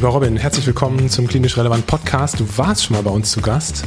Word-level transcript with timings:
Lieber 0.00 0.12
Robin, 0.14 0.38
herzlich 0.38 0.66
willkommen 0.66 1.10
zum 1.10 1.28
Klinisch 1.28 1.58
Relevant 1.58 1.86
Podcast. 1.86 2.40
Du 2.40 2.46
warst 2.56 2.84
schon 2.84 2.96
mal 2.96 3.02
bei 3.02 3.10
uns 3.10 3.32
zu 3.32 3.42
Gast, 3.42 3.84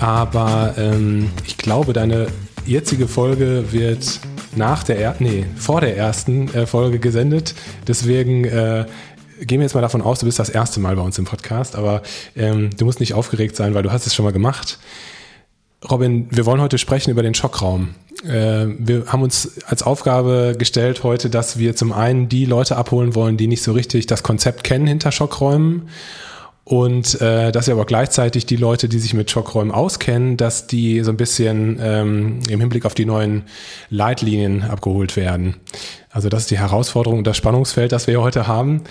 aber 0.00 0.74
ähm, 0.76 1.30
ich 1.46 1.56
glaube, 1.56 1.92
deine 1.92 2.26
jetzige 2.66 3.06
Folge 3.06 3.66
wird 3.70 4.18
nach 4.56 4.82
der, 4.82 4.98
er 4.98 5.14
nee, 5.20 5.46
vor 5.54 5.80
der 5.80 5.96
ersten 5.96 6.52
äh, 6.52 6.66
Folge 6.66 6.98
gesendet. 6.98 7.54
Deswegen 7.86 8.44
äh, 8.44 8.86
gehen 9.40 9.60
wir 9.60 9.66
jetzt 9.66 9.74
mal 9.74 9.82
davon 9.82 10.02
aus, 10.02 10.18
du 10.18 10.26
bist 10.26 10.40
das 10.40 10.48
erste 10.48 10.80
Mal 10.80 10.96
bei 10.96 11.02
uns 11.02 11.16
im 11.16 11.26
Podcast, 11.26 11.76
aber 11.76 12.02
ähm, 12.34 12.70
du 12.76 12.84
musst 12.84 12.98
nicht 12.98 13.14
aufgeregt 13.14 13.54
sein, 13.54 13.72
weil 13.72 13.84
du 13.84 13.92
hast 13.92 14.08
es 14.08 14.16
schon 14.16 14.24
mal 14.24 14.32
gemacht. 14.32 14.80
Robin, 15.90 16.28
wir 16.30 16.46
wollen 16.46 16.60
heute 16.60 16.78
sprechen 16.78 17.10
über 17.10 17.22
den 17.22 17.34
Schockraum. 17.34 17.94
Äh, 18.24 18.66
wir 18.78 19.06
haben 19.06 19.22
uns 19.22 19.60
als 19.66 19.82
Aufgabe 19.82 20.54
gestellt 20.58 21.02
heute, 21.02 21.28
dass 21.30 21.58
wir 21.58 21.76
zum 21.76 21.92
einen 21.92 22.28
die 22.28 22.46
Leute 22.46 22.76
abholen 22.76 23.14
wollen, 23.14 23.36
die 23.36 23.46
nicht 23.46 23.62
so 23.62 23.72
richtig 23.72 24.06
das 24.06 24.22
Konzept 24.22 24.64
kennen 24.64 24.86
hinter 24.86 25.12
Schockräumen 25.12 25.88
und 26.64 27.20
äh, 27.20 27.52
dass 27.52 27.66
wir 27.66 27.74
aber 27.74 27.84
gleichzeitig 27.84 28.46
die 28.46 28.56
Leute, 28.56 28.88
die 28.88 28.98
sich 28.98 29.12
mit 29.12 29.30
Schockräumen 29.30 29.70
auskennen, 29.70 30.38
dass 30.38 30.66
die 30.66 31.00
so 31.00 31.10
ein 31.10 31.18
bisschen 31.18 31.78
ähm, 31.80 32.40
im 32.48 32.60
Hinblick 32.60 32.86
auf 32.86 32.94
die 32.94 33.04
neuen 33.04 33.42
Leitlinien 33.90 34.62
abgeholt 34.62 35.16
werden. 35.16 35.56
Also 36.08 36.30
das 36.30 36.42
ist 36.42 36.50
die 36.50 36.58
Herausforderung 36.58 37.18
und 37.18 37.26
das 37.26 37.36
Spannungsfeld, 37.36 37.92
das 37.92 38.06
wir 38.06 38.22
heute 38.22 38.46
haben. 38.46 38.84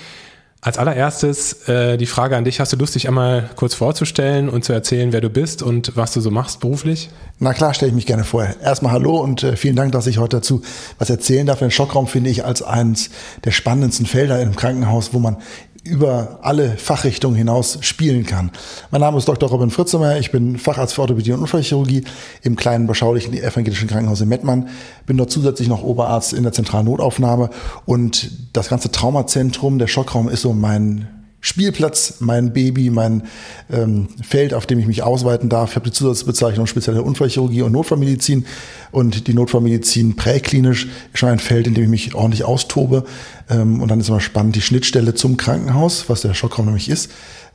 Als 0.63 0.77
allererstes 0.77 1.67
äh, 1.67 1.97
die 1.97 2.05
Frage 2.05 2.37
an 2.37 2.45
dich, 2.45 2.61
hast 2.61 2.71
du 2.71 2.77
Lust, 2.77 2.95
dich 2.95 3.09
einmal 3.09 3.49
kurz 3.57 3.73
vorzustellen 3.73 4.47
und 4.47 4.63
zu 4.63 4.71
erzählen, 4.71 5.11
wer 5.11 5.19
du 5.19 5.29
bist 5.29 5.61
und 5.61 5.97
was 5.97 6.13
du 6.13 6.21
so 6.21 6.31
machst 6.31 6.61
beruflich? 6.61 7.09
Na 7.39 7.53
klar, 7.53 7.73
stelle 7.73 7.89
ich 7.89 7.95
mich 7.95 8.05
gerne 8.05 8.23
vor. 8.23 8.47
Erstmal 8.63 8.93
hallo 8.93 9.19
und 9.19 9.43
äh, 9.43 9.57
vielen 9.57 9.75
Dank, 9.75 9.91
dass 9.91 10.07
ich 10.07 10.19
heute 10.19 10.37
dazu 10.37 10.61
was 10.99 11.09
erzählen 11.09 11.45
darf. 11.45 11.59
Den 11.59 11.69
Schockraum 11.69 12.07
finde 12.07 12.29
ich 12.29 12.45
als 12.45 12.61
eines 12.61 13.09
der 13.43 13.51
spannendsten 13.51 14.05
Felder 14.05 14.41
im 14.41 14.55
Krankenhaus, 14.55 15.13
wo 15.13 15.19
man 15.19 15.35
über 15.83 16.39
alle 16.41 16.77
Fachrichtungen 16.77 17.35
hinaus 17.35 17.79
spielen 17.81 18.25
kann. 18.25 18.51
Mein 18.91 19.01
Name 19.01 19.17
ist 19.17 19.27
Dr. 19.27 19.49
Robin 19.49 19.69
Fritzemeyer, 19.69 20.17
ich 20.17 20.31
bin 20.31 20.57
Facharzt 20.57 20.93
für 20.93 21.01
Orthopädie 21.01 21.33
und 21.33 21.41
Unfallchirurgie 21.41 22.05
im 22.41 22.55
kleinen, 22.55 22.87
beschaulichen 22.87 23.33
evangelischen 23.33 23.89
Krankenhaus 23.89 24.21
in 24.21 24.29
Mettmann, 24.29 24.69
bin 25.05 25.17
dort 25.17 25.31
zusätzlich 25.31 25.67
noch 25.67 25.83
Oberarzt 25.83 26.31
in 26.33 26.43
der 26.43 26.53
zentralen 26.53 26.85
Notaufnahme 26.85 27.49
und 27.85 28.31
das 28.53 28.69
ganze 28.69 28.91
Traumazentrum, 28.91 29.77
der 29.77 29.87
Schockraum 29.87 30.29
ist 30.29 30.41
so 30.41 30.53
mein 30.53 31.22
Spielplatz, 31.45 32.15
mein 32.21 32.53
Baby, 32.53 32.89
mein 32.89 33.23
ähm, 33.69 34.07
Feld, 34.21 34.53
auf 34.53 34.65
dem 34.65 34.79
ich 34.79 34.87
mich 34.87 35.03
ausweiten 35.03 35.49
darf. 35.49 35.71
Ich 35.71 35.75
habe 35.75 35.89
die 35.89 35.91
Zusatzbezeichnung 35.91 36.67
spezielle 36.67 37.03
Unfallchirurgie 37.03 37.63
und 37.63 37.73
Notfallmedizin 37.73 38.45
und 38.91 39.27
die 39.27 39.33
Notfallmedizin 39.33 40.15
präklinisch 40.15 40.85
ist 40.85 41.19
schon 41.19 41.27
ein 41.27 41.39
Feld, 41.39 41.67
in 41.67 41.73
dem 41.73 41.83
ich 41.83 41.89
mich 41.89 42.15
ordentlich 42.15 42.45
austobe. 42.45 43.03
Ähm, 43.49 43.81
und 43.81 43.91
dann 43.91 43.99
ist 43.99 44.07
immer 44.07 44.21
spannend 44.21 44.55
die 44.55 44.61
Schnittstelle 44.61 45.15
zum 45.15 45.35
Krankenhaus, 45.35 46.05
was 46.07 46.21
der 46.21 46.33
Schockraum 46.33 46.67
nämlich 46.67 46.87
ist, 46.87 47.11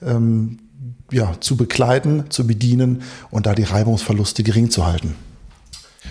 ähm, 0.06 0.59
ja, 1.10 1.32
zu 1.41 1.56
begleiten, 1.56 2.25
zu 2.28 2.47
bedienen 2.47 3.00
und 3.31 3.47
da 3.47 3.54
die 3.54 3.62
Reibungsverluste 3.62 4.43
gering 4.43 4.69
zu 4.69 4.87
halten. 4.87 5.15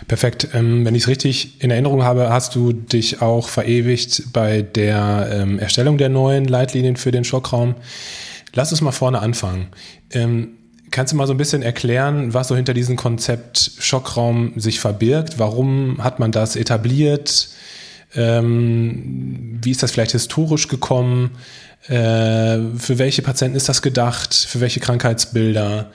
Perfekt. 0.08 0.50
Ähm, 0.54 0.86
wenn 0.86 0.96
ich 0.96 1.04
es 1.04 1.08
richtig 1.10 1.62
in 1.62 1.70
Erinnerung 1.70 2.04
habe, 2.04 2.30
hast 2.30 2.56
du 2.56 2.72
dich 2.72 3.22
auch 3.22 3.50
verewigt 3.50 4.32
bei 4.32 4.62
der 4.62 5.30
ähm, 5.32 5.60
Erstellung 5.60 5.98
der 5.98 6.10
neuen 6.10 6.46
Leitlinien 6.46 6.96
für 6.96 7.12
den 7.12 7.26
Schockraum. 7.26 7.76
Lass 8.54 8.72
uns 8.72 8.80
mal 8.80 8.94
vorne 8.94 9.20
anfangen. 9.20 9.68
Ähm, 10.12 10.50
kannst 10.92 11.12
du 11.12 11.18
mal 11.18 11.28
so 11.28 11.34
ein 11.34 11.38
bisschen 11.38 11.62
erklären, 11.62 12.34
was 12.34 12.48
so 12.48 12.56
hinter 12.56 12.74
diesem 12.74 12.96
Konzept 12.96 13.72
Schockraum 13.80 14.54
sich 14.56 14.80
verbirgt? 14.80 15.40
Warum 15.40 16.02
hat 16.02 16.20
man 16.20 16.32
das 16.32 16.56
etabliert? 16.56 17.50
Ähm, 18.16 19.60
wie 19.62 19.72
ist 19.72 19.84
das 19.84 19.92
vielleicht 19.92 20.14
historisch 20.14 20.70
gekommen? 20.70 21.32
Äh, 21.88 22.60
für 22.78 22.98
welche 22.98 23.24
Patienten 23.24 23.58
ist 23.58 23.68
das 23.68 23.82
gedacht? 23.82 24.34
Für 24.34 24.62
welche 24.62 24.80
Krankheitsbilder? 24.80 25.92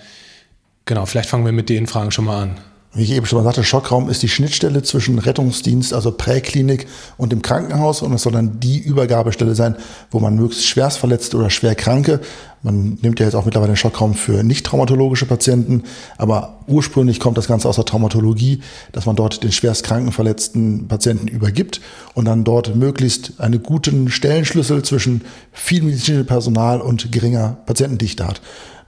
Genau, 0.85 1.07
vielleicht 1.07 1.31
fangen 1.31 1.47
wir 1.47 1.53
mit 1.53 1.71
den 1.71 1.87
Fragen 1.87 2.11
schon 2.11 2.27
mal 2.27 2.43
an 2.43 2.61
wie 2.95 3.05
ich 3.05 3.13
eben 3.13 3.25
schon 3.25 3.39
mal 3.39 3.45
sagte, 3.45 3.65
Schockraum 3.65 4.11
ist 4.11 4.23
die 4.23 4.29
Schnittstelle 4.29 4.83
zwischen 4.83 5.19
Rettungsdienst, 5.19 5.95
also 5.95 6.13
Präklinik 6.13 6.87
und 7.17 7.33
dem 7.33 7.41
Krankenhaus. 7.41 8.03
Und 8.03 8.13
es 8.13 8.23
soll 8.23 8.33
dann 8.33 8.61
die 8.61 8.79
Übergabestelle 8.79 9.55
sein, 9.55 9.77
wo 10.11 10.21
man 10.21 10.35
möglichst 10.35 10.67
schwerstverletzte 10.67 11.39
oder 11.39 11.49
schwerkranke, 11.49 12.21
man 12.65 12.99
nimmt 13.03 13.19
ja 13.19 13.27
jetzt 13.27 13.35
auch 13.35 13.45
mittlerweile 13.45 13.73
den 13.73 13.77
Schockraum 13.77 14.15
für 14.15 14.45
nicht 14.45 14.65
traumatologische 14.65 15.27
Patienten, 15.27 15.83
aber 16.17 16.61
ursprünglich 16.69 17.19
kommt 17.19 17.37
das 17.37 17.49
Ganze 17.49 17.69
aus 17.69 17.75
der 17.75 17.85
Traumatologie, 17.85 18.63
dass 18.93 19.05
man 19.05 19.17
dort 19.17 19.43
den 19.43 19.51
schwerstkranken 19.51 20.13
verletzten 20.13 20.87
Patienten 20.87 21.27
übergibt 21.27 21.81
und 22.15 22.27
dann 22.27 22.45
dort 22.45 22.77
möglichst 22.77 23.41
einen 23.41 23.65
guten 23.65 24.11
Stellenschlüssel 24.11 24.85
zwischen 24.85 25.23
viel 25.51 25.83
medizinischem 25.83 26.27
Personal 26.27 26.81
und 26.81 27.11
geringer 27.11 27.57
Patientendichte 27.67 28.27
hat. 28.27 28.41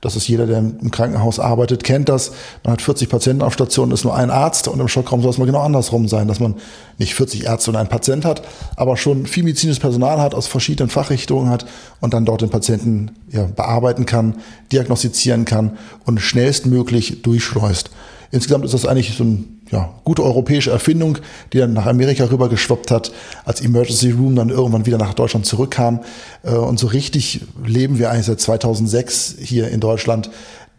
Das 0.04 0.16
ist 0.16 0.28
jeder, 0.28 0.46
der 0.46 0.58
im 0.58 0.90
Krankenhaus 0.90 1.38
arbeitet, 1.38 1.82
kennt 1.82 2.10
das. 2.10 2.32
Man 2.62 2.74
hat 2.74 2.82
40 2.82 3.08
Patienten 3.08 3.42
auf 3.42 3.54
Station, 3.54 3.90
ist 3.90 4.04
nur 4.04 4.14
ein 4.14 4.30
Arzt 4.30 4.68
und 4.68 4.78
im 4.78 4.86
Schockraum 4.86 5.22
soll 5.22 5.30
es 5.30 5.38
mal 5.38 5.46
genau 5.46 5.62
andersrum 5.62 6.08
sein, 6.08 6.28
dass 6.28 6.40
man 6.40 6.56
nicht 6.98 7.14
40 7.14 7.44
Ärzte 7.46 7.70
und 7.70 7.76
einen 7.76 7.88
Patient 7.88 8.26
hat, 8.26 8.42
aber 8.76 8.98
schon 8.98 9.24
viel 9.24 9.44
medizinisches 9.44 9.80
Personal 9.80 10.20
hat, 10.20 10.34
aus 10.34 10.46
verschiedenen 10.46 10.90
Fachrichtungen 10.90 11.48
hat 11.48 11.64
und 12.00 12.12
dann 12.12 12.26
dort 12.26 12.42
den 12.42 12.50
Patienten 12.50 13.12
ja, 13.30 13.44
bearbeiten 13.44 14.04
kann, 14.04 14.36
diagnostizieren 14.72 15.46
kann 15.46 15.78
und 16.04 16.20
schnellstmöglich 16.20 17.22
durchschleust. 17.22 17.90
Insgesamt 18.30 18.66
ist 18.66 18.74
das 18.74 18.84
eigentlich 18.84 19.16
so 19.16 19.24
ein 19.24 19.62
ja, 19.74 19.92
gute 20.04 20.22
europäische 20.22 20.70
Erfindung, 20.70 21.18
die 21.52 21.58
dann 21.58 21.72
nach 21.72 21.86
Amerika 21.86 22.24
rübergeschwappt 22.24 22.92
hat, 22.92 23.12
als 23.44 23.60
Emergency 23.60 24.12
Room 24.12 24.36
dann 24.36 24.48
irgendwann 24.48 24.86
wieder 24.86 24.98
nach 24.98 25.14
Deutschland 25.14 25.46
zurückkam. 25.46 26.00
Äh, 26.44 26.50
und 26.50 26.78
so 26.78 26.86
richtig 26.86 27.40
leben 27.66 27.98
wir 27.98 28.10
eigentlich 28.10 28.26
seit 28.26 28.40
2006 28.40 29.36
hier 29.40 29.68
in 29.68 29.80
Deutschland 29.80 30.30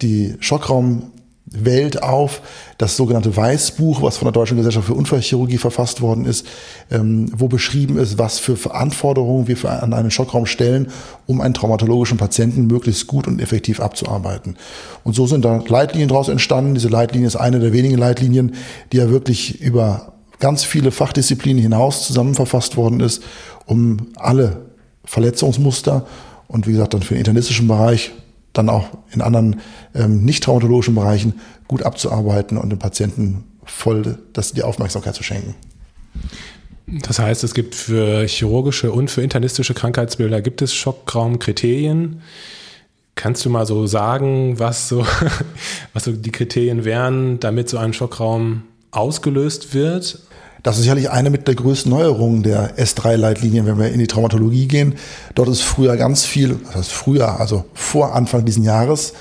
die 0.01 0.35
Schockraum 0.39 1.11
Welt 1.45 2.01
auf. 2.01 2.41
Das 2.77 2.97
sogenannte 2.97 3.35
Weißbuch, 3.35 4.01
was 4.01 4.17
von 4.17 4.25
der 4.25 4.33
Deutschen 4.33 4.57
Gesellschaft 4.57 4.87
für 4.87 4.93
Unfallchirurgie 4.93 5.57
verfasst 5.57 6.01
worden 6.01 6.25
ist, 6.25 6.45
ähm, 6.91 7.31
wo 7.35 7.47
beschrieben 7.47 7.97
ist, 7.97 8.17
was 8.17 8.39
für 8.39 8.57
Verantwortungen 8.57 9.47
wir 9.47 9.55
für 9.55 9.69
an 9.69 9.93
einen 9.93 10.11
Schockraum 10.11 10.45
stellen, 10.45 10.87
um 11.27 11.41
einen 11.41 11.53
traumatologischen 11.53 12.17
Patienten 12.17 12.67
möglichst 12.67 13.07
gut 13.07 13.27
und 13.27 13.39
effektiv 13.39 13.79
abzuarbeiten. 13.79 14.57
Und 15.03 15.15
so 15.15 15.27
sind 15.27 15.45
da 15.45 15.63
Leitlinien 15.67 16.09
daraus 16.09 16.29
entstanden. 16.29 16.73
Diese 16.73 16.89
Leitlinie 16.89 17.27
ist 17.27 17.35
eine 17.35 17.59
der 17.59 17.73
wenigen 17.73 17.97
Leitlinien, 17.97 18.55
die 18.91 18.97
ja 18.97 19.09
wirklich 19.09 19.61
über 19.61 20.13
ganz 20.39 20.63
viele 20.63 20.91
Fachdisziplinen 20.91 21.61
hinaus 21.61 22.07
zusammenverfasst 22.07 22.75
worden 22.75 22.99
ist, 22.99 23.23
um 23.65 24.07
alle 24.15 24.65
Verletzungsmuster 25.05 26.05
und 26.47 26.67
wie 26.67 26.71
gesagt 26.71 26.93
dann 26.93 27.01
für 27.01 27.13
den 27.13 27.19
internistischen 27.19 27.67
Bereich 27.67 28.11
dann 28.57 28.69
auch 28.69 28.89
in 29.11 29.21
anderen 29.21 29.61
ähm, 29.93 30.23
nicht 30.23 30.43
traumatologischen 30.43 30.95
Bereichen 30.95 31.39
gut 31.67 31.83
abzuarbeiten 31.83 32.57
und 32.57 32.69
dem 32.69 32.79
Patienten 32.79 33.43
voll 33.63 34.17
das, 34.33 34.53
die 34.53 34.63
Aufmerksamkeit 34.63 35.15
zu 35.15 35.23
schenken. 35.23 35.55
Das 36.87 37.17
heißt, 37.17 37.43
es 37.43 37.53
gibt 37.53 37.73
für 37.73 38.27
chirurgische 38.27 38.91
und 38.91 39.09
für 39.09 39.23
internistische 39.23 39.73
Krankheitsbilder 39.73 40.41
gibt 40.41 40.61
es 40.61 40.73
Schockraumkriterien. 40.73 42.21
Kannst 43.15 43.43
du 43.45 43.49
mal 43.49 43.65
so 43.65 43.87
sagen, 43.87 44.59
was 44.59 44.87
so, 44.87 45.05
was 45.93 46.03
so 46.03 46.11
die 46.11 46.31
Kriterien 46.31 46.85
wären, 46.85 47.39
damit 47.39 47.69
so 47.69 47.77
ein 47.77 47.93
Schockraum 47.93 48.63
ausgelöst 48.91 49.73
wird? 49.73 50.19
Das 50.65 50.77
ist 50.77 50.81
sicherlich 50.81 51.11
eine 51.11 51.29
mit 51.29 51.47
der 51.47 51.53
größten 51.53 51.91
Neuerungen 51.91 52.41
der 52.41 52.75
S3-Leitlinien, 52.75 53.67
wenn 53.67 53.77
wir 53.77 53.91
in 53.91 53.99
die 53.99 54.07
Traumatologie 54.07 54.67
gehen. 54.67 54.95
Dort 55.35 55.47
ist 55.47 55.61
früher 55.61 55.95
ganz 55.95 56.25
viel, 56.25 56.57
das 56.65 56.75
heißt 56.75 56.91
früher, 56.91 57.39
also 57.39 57.65
vor 57.75 58.15
Anfang 58.15 58.45
diesen 58.45 58.63
Jahres, 58.63 59.13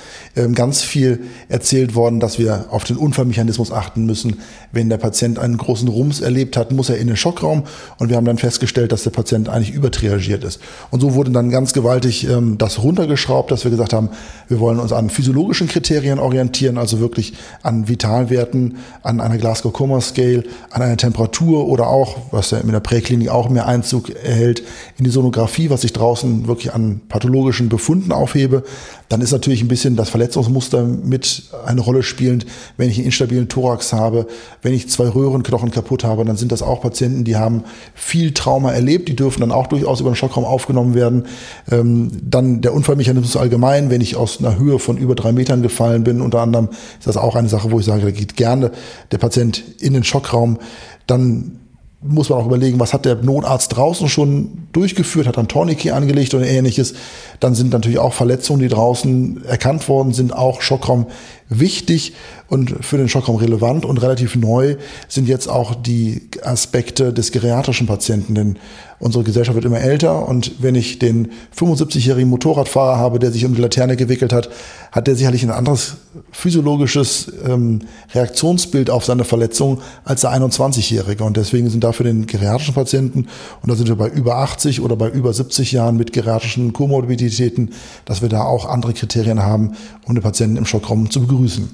ganz 0.54 0.82
viel 0.82 1.20
erzählt 1.48 1.94
worden, 1.94 2.20
dass 2.20 2.38
wir 2.38 2.66
auf 2.70 2.84
den 2.84 2.96
Unfallmechanismus 2.96 3.70
achten 3.70 4.04
müssen. 4.04 4.40
Wenn 4.72 4.88
der 4.88 4.96
Patient 4.96 5.38
einen 5.38 5.56
großen 5.56 5.86
Rums 5.88 6.20
erlebt 6.20 6.56
hat, 6.56 6.72
muss 6.72 6.88
er 6.90 6.98
in 6.98 7.06
den 7.06 7.16
Schockraum 7.16 7.64
und 7.98 8.08
wir 8.08 8.16
haben 8.16 8.24
dann 8.24 8.38
festgestellt, 8.38 8.90
dass 8.90 9.04
der 9.04 9.10
Patient 9.10 9.48
eigentlich 9.48 9.72
übertriagiert 9.72 10.42
ist. 10.42 10.60
Und 10.90 11.00
so 11.00 11.14
wurde 11.14 11.30
dann 11.30 11.50
ganz 11.50 11.72
gewaltig 11.72 12.28
ähm, 12.28 12.58
das 12.58 12.82
runtergeschraubt, 12.82 13.50
dass 13.50 13.64
wir 13.64 13.70
gesagt 13.70 13.92
haben, 13.92 14.08
wir 14.48 14.60
wollen 14.60 14.80
uns 14.80 14.92
an 14.92 15.10
physiologischen 15.10 15.68
Kriterien 15.68 16.18
orientieren, 16.18 16.78
also 16.78 17.00
wirklich 17.00 17.34
an 17.62 17.88
Vitalwerten, 17.88 18.78
an 19.02 19.20
einer 19.20 19.38
Glasgow 19.38 19.72
Coma 19.72 20.00
Scale, 20.00 20.44
an 20.70 20.82
einer 20.82 20.96
Temperatur 20.96 21.68
oder 21.68 21.88
auch, 21.88 22.16
was 22.32 22.50
ja 22.50 22.58
in 22.58 22.70
der 22.72 22.80
Präklinik 22.80 23.28
auch 23.28 23.48
mehr 23.48 23.66
Einzug 23.66 24.10
erhält, 24.10 24.62
in 24.98 25.04
die 25.04 25.10
Sonographie, 25.10 25.70
was 25.70 25.84
ich 25.84 25.92
draußen 25.92 26.46
wirklich 26.48 26.74
an 26.74 27.00
pathologischen 27.08 27.68
Befunden 27.68 28.12
aufhebe. 28.12 28.64
Dann 29.08 29.20
ist 29.20 29.32
natürlich 29.32 29.62
ein 29.62 29.68
bisschen 29.68 29.96
das 29.96 30.10
Verletzungsmuster 30.24 30.84
mit 30.84 31.44
eine 31.66 31.82
Rolle 31.82 32.02
spielend. 32.02 32.46
Wenn 32.78 32.88
ich 32.88 32.96
einen 32.96 33.06
instabilen 33.06 33.48
Thorax 33.48 33.92
habe, 33.92 34.26
wenn 34.62 34.72
ich 34.72 34.88
zwei 34.88 35.06
Röhrenknochen 35.06 35.70
kaputt 35.70 36.02
habe, 36.02 36.24
dann 36.24 36.36
sind 36.36 36.50
das 36.50 36.62
auch 36.62 36.80
Patienten, 36.80 37.24
die 37.24 37.36
haben 37.36 37.64
viel 37.94 38.32
Trauma 38.32 38.72
erlebt. 38.72 39.08
Die 39.08 39.16
dürfen 39.16 39.40
dann 39.40 39.52
auch 39.52 39.66
durchaus 39.66 40.00
über 40.00 40.10
den 40.10 40.16
Schockraum 40.16 40.44
aufgenommen 40.44 40.94
werden. 40.94 41.26
Ähm, 41.70 42.10
dann 42.22 42.62
der 42.62 42.72
Unfallmechanismus 42.72 43.36
allgemein. 43.36 43.90
Wenn 43.90 44.00
ich 44.00 44.16
aus 44.16 44.38
einer 44.38 44.58
Höhe 44.58 44.78
von 44.78 44.96
über 44.96 45.14
drei 45.14 45.32
Metern 45.32 45.62
gefallen 45.62 46.04
bin, 46.04 46.22
unter 46.22 46.40
anderem, 46.40 46.70
ist 46.98 47.06
das 47.06 47.18
auch 47.18 47.36
eine 47.36 47.48
Sache, 47.48 47.70
wo 47.70 47.78
ich 47.78 47.84
sage, 47.84 48.02
da 48.02 48.10
geht 48.10 48.36
gerne 48.36 48.70
der 49.12 49.18
Patient 49.18 49.62
in 49.78 49.92
den 49.92 50.04
Schockraum. 50.04 50.58
Dann 51.06 51.60
muss 52.06 52.28
man 52.28 52.38
auch 52.38 52.46
überlegen, 52.46 52.78
was 52.78 52.92
hat 52.92 53.06
der 53.06 53.16
Notarzt 53.16 53.74
draußen 53.74 54.08
schon 54.08 54.68
durchgeführt, 54.72 55.26
hat 55.26 55.38
ein 55.38 55.48
Tourniquet 55.48 55.92
angelegt 55.92 56.34
oder 56.34 56.46
ähnliches. 56.46 56.94
Dann 57.40 57.54
sind 57.54 57.72
natürlich 57.72 57.98
auch 57.98 58.12
Verletzungen, 58.12 58.60
die 58.60 58.68
draußen 58.68 59.44
erkannt 59.44 59.88
worden 59.88 60.12
sind, 60.12 60.34
auch 60.34 60.60
Schockraum 60.60 61.06
wichtig 61.48 62.12
und 62.48 62.84
für 62.84 62.98
den 62.98 63.08
Schockraum 63.08 63.36
relevant 63.36 63.84
und 63.84 63.98
relativ 63.98 64.36
neu 64.36 64.76
sind 65.08 65.28
jetzt 65.28 65.48
auch 65.48 65.74
die 65.74 66.28
Aspekte 66.42 67.12
des 67.12 67.32
geriatrischen 67.32 67.86
Patienten, 67.86 68.34
denn 68.34 68.56
unsere 69.00 69.24
Gesellschaft 69.24 69.54
wird 69.54 69.64
immer 69.64 69.80
älter 69.80 70.28
und 70.28 70.62
wenn 70.62 70.74
ich 70.74 70.98
den 70.98 71.32
75-jährigen 71.58 72.28
Motorradfahrer 72.28 72.96
habe, 72.96 73.18
der 73.18 73.32
sich 73.32 73.44
um 73.44 73.54
die 73.54 73.60
Laterne 73.60 73.96
gewickelt 73.96 74.32
hat, 74.32 74.50
hat 74.92 75.06
der 75.06 75.16
sicherlich 75.16 75.42
ein 75.42 75.50
anderes 75.50 75.96
physiologisches 76.30 77.32
ähm, 77.46 77.80
Reaktionsbild 78.14 78.90
auf 78.90 79.04
seine 79.04 79.24
Verletzung 79.24 79.80
als 80.04 80.20
der 80.20 80.30
21-Jährige 80.30 81.24
und 81.24 81.36
deswegen 81.36 81.70
sind 81.70 81.82
da 81.82 81.92
für 81.92 82.04
den 82.04 82.26
geriatrischen 82.26 82.74
Patienten 82.74 83.26
und 83.62 83.70
da 83.70 83.74
sind 83.74 83.88
wir 83.88 83.96
bei 83.96 84.08
über 84.08 84.36
80 84.36 84.80
oder 84.80 84.96
bei 84.96 85.10
über 85.10 85.32
70 85.32 85.72
Jahren 85.72 85.96
mit 85.96 86.12
geriatrischen 86.12 86.72
Komorbiditäten, 86.72 87.72
dass 88.04 88.22
wir 88.22 88.28
da 88.28 88.44
auch 88.44 88.66
andere 88.66 88.92
Kriterien 88.92 89.42
haben, 89.42 89.72
um 90.04 90.14
den 90.14 90.22
Patienten 90.22 90.56
im 90.56 90.66
Schockraum 90.66 91.10
zu 91.10 91.20
begrüßen. 91.20 91.70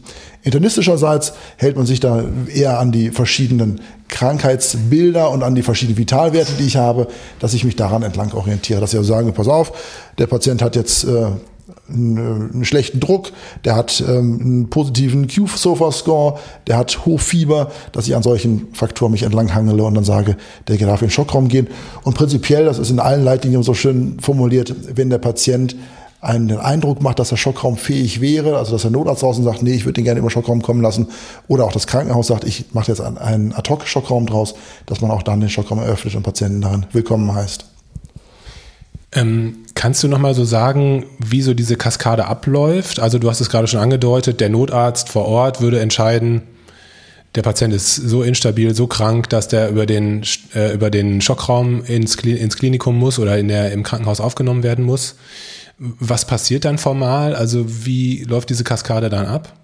Internistischerseits 0.71 1.33
hält 1.57 1.77
man 1.77 1.85
sich 1.85 1.99
da 1.99 2.23
eher 2.55 2.79
an 2.79 2.93
die 2.93 3.11
verschiedenen 3.11 3.81
Krankheitsbilder 4.07 5.31
und 5.31 5.43
an 5.43 5.57
die 5.57 5.63
verschiedenen 5.63 5.99
Vitalwerte, 5.99 6.53
die 6.59 6.67
ich 6.67 6.77
habe, 6.77 7.09
dass 7.41 7.55
ich 7.55 7.65
mich 7.65 7.75
daran 7.75 8.05
entlang 8.05 8.33
orientiere. 8.33 8.81
Dass 8.81 8.93
ich 8.93 8.99
also 8.99 9.13
sage, 9.13 9.33
pass 9.33 9.49
auf, 9.49 9.73
der 10.19 10.29
Patient 10.29 10.63
hat 10.63 10.77
jetzt 10.77 11.05
äh, 11.05 11.27
einen, 11.89 12.65
schlechten 12.65 13.01
Druck, 13.01 13.33
der 13.65 13.75
hat 13.75 14.01
ähm, 14.07 14.39
einen 14.41 14.71
positiven 14.71 15.27
Q-Sofa-Score, 15.27 16.39
der 16.69 16.77
hat 16.77 17.05
Hochfieber, 17.05 17.73
dass 17.91 18.07
ich 18.07 18.15
an 18.15 18.23
solchen 18.23 18.69
Faktoren 18.73 19.11
mich 19.11 19.25
entlang 19.25 19.53
hangele 19.53 19.83
und 19.83 19.95
dann 19.95 20.05
sage, 20.05 20.37
der 20.69 20.77
darf 20.77 21.03
in 21.03 21.09
den 21.09 21.13
Schockraum 21.13 21.49
gehen. 21.49 21.67
Und 22.05 22.15
prinzipiell, 22.15 22.65
das 22.65 22.79
ist 22.79 22.91
in 22.91 23.01
allen 23.01 23.25
Leitlinien 23.25 23.65
so 23.65 23.75
schön 23.75 24.19
formuliert, 24.21 24.73
wenn 24.95 25.11
der 25.11 25.19
Patient 25.19 25.75
einen 26.21 26.49
den 26.49 26.59
Eindruck 26.59 27.03
macht, 27.03 27.19
dass 27.19 27.31
der 27.31 27.37
Schockraum 27.37 27.77
fähig 27.77 28.21
wäre, 28.21 28.59
also 28.59 28.73
dass 28.73 28.83
der 28.83 28.91
Notarzt 28.91 29.23
draußen 29.23 29.43
sagt, 29.43 29.63
nee, 29.63 29.73
ich 29.73 29.85
würde 29.85 29.95
den 29.95 30.05
gerne 30.05 30.21
im 30.21 30.29
Schockraum 30.29 30.61
kommen 30.63 30.83
lassen, 30.83 31.09
oder 31.49 31.65
auch 31.65 31.73
das 31.73 31.87
Krankenhaus 31.87 32.27
sagt, 32.27 32.45
ich 32.45 32.67
mache 32.73 32.89
jetzt 32.89 33.01
einen 33.01 33.55
Ad-Hoc-Schockraum 33.55 34.27
draus, 34.27 34.55
dass 34.87 35.01
man 35.01 35.11
auch 35.11 35.23
dann 35.23 35.41
den 35.41 35.49
Schockraum 35.49 35.79
eröffnet 35.79 36.15
und 36.15 36.23
Patienten 36.23 36.61
darin 36.61 36.87
willkommen 36.93 37.35
heißt. 37.35 37.65
Ähm, 39.13 39.65
kannst 39.75 40.03
du 40.03 40.09
noch 40.09 40.19
mal 40.19 40.35
so 40.35 40.45
sagen, 40.45 41.07
wie 41.19 41.43
so 41.43 41.55
diese 41.55 41.77
Kaskade 41.77 42.27
abläuft? 42.27 43.01
Also 43.01 43.19
du 43.19 43.29
hast 43.29 43.41
es 43.41 43.49
gerade 43.49 43.67
schon 43.67 43.81
angedeutet, 43.81 44.41
der 44.41 44.51
Notarzt 44.51 45.09
vor 45.09 45.27
Ort 45.27 45.61
würde 45.61 45.81
entscheiden, 45.81 46.43
der 47.37 47.43
Patient 47.43 47.73
ist 47.73 47.95
so 47.95 48.23
instabil, 48.23 48.75
so 48.75 48.89
krank, 48.89 49.29
dass 49.29 49.47
der 49.47 49.71
über 49.71 49.87
den, 49.87 50.23
äh, 50.55 50.75
über 50.75 50.91
den 50.91 51.21
Schockraum 51.21 51.85
ins, 51.85 52.17
ins 52.17 52.57
Klinikum 52.57 52.99
muss 52.99 53.21
oder 53.21 53.39
in 53.39 53.47
der, 53.49 53.71
im 53.73 53.85
Krankenhaus 53.85 54.21
aufgenommen 54.21 54.65
werden 54.65 54.85
muss. 54.85 55.15
Was 55.83 56.27
passiert 56.27 56.67
dann 56.67 56.77
formal? 56.77 57.35
Also 57.35 57.65
wie 57.87 58.23
läuft 58.25 58.51
diese 58.51 58.65
Kaskade 58.65 59.09
dann 59.09 59.25
ab? 59.25 59.55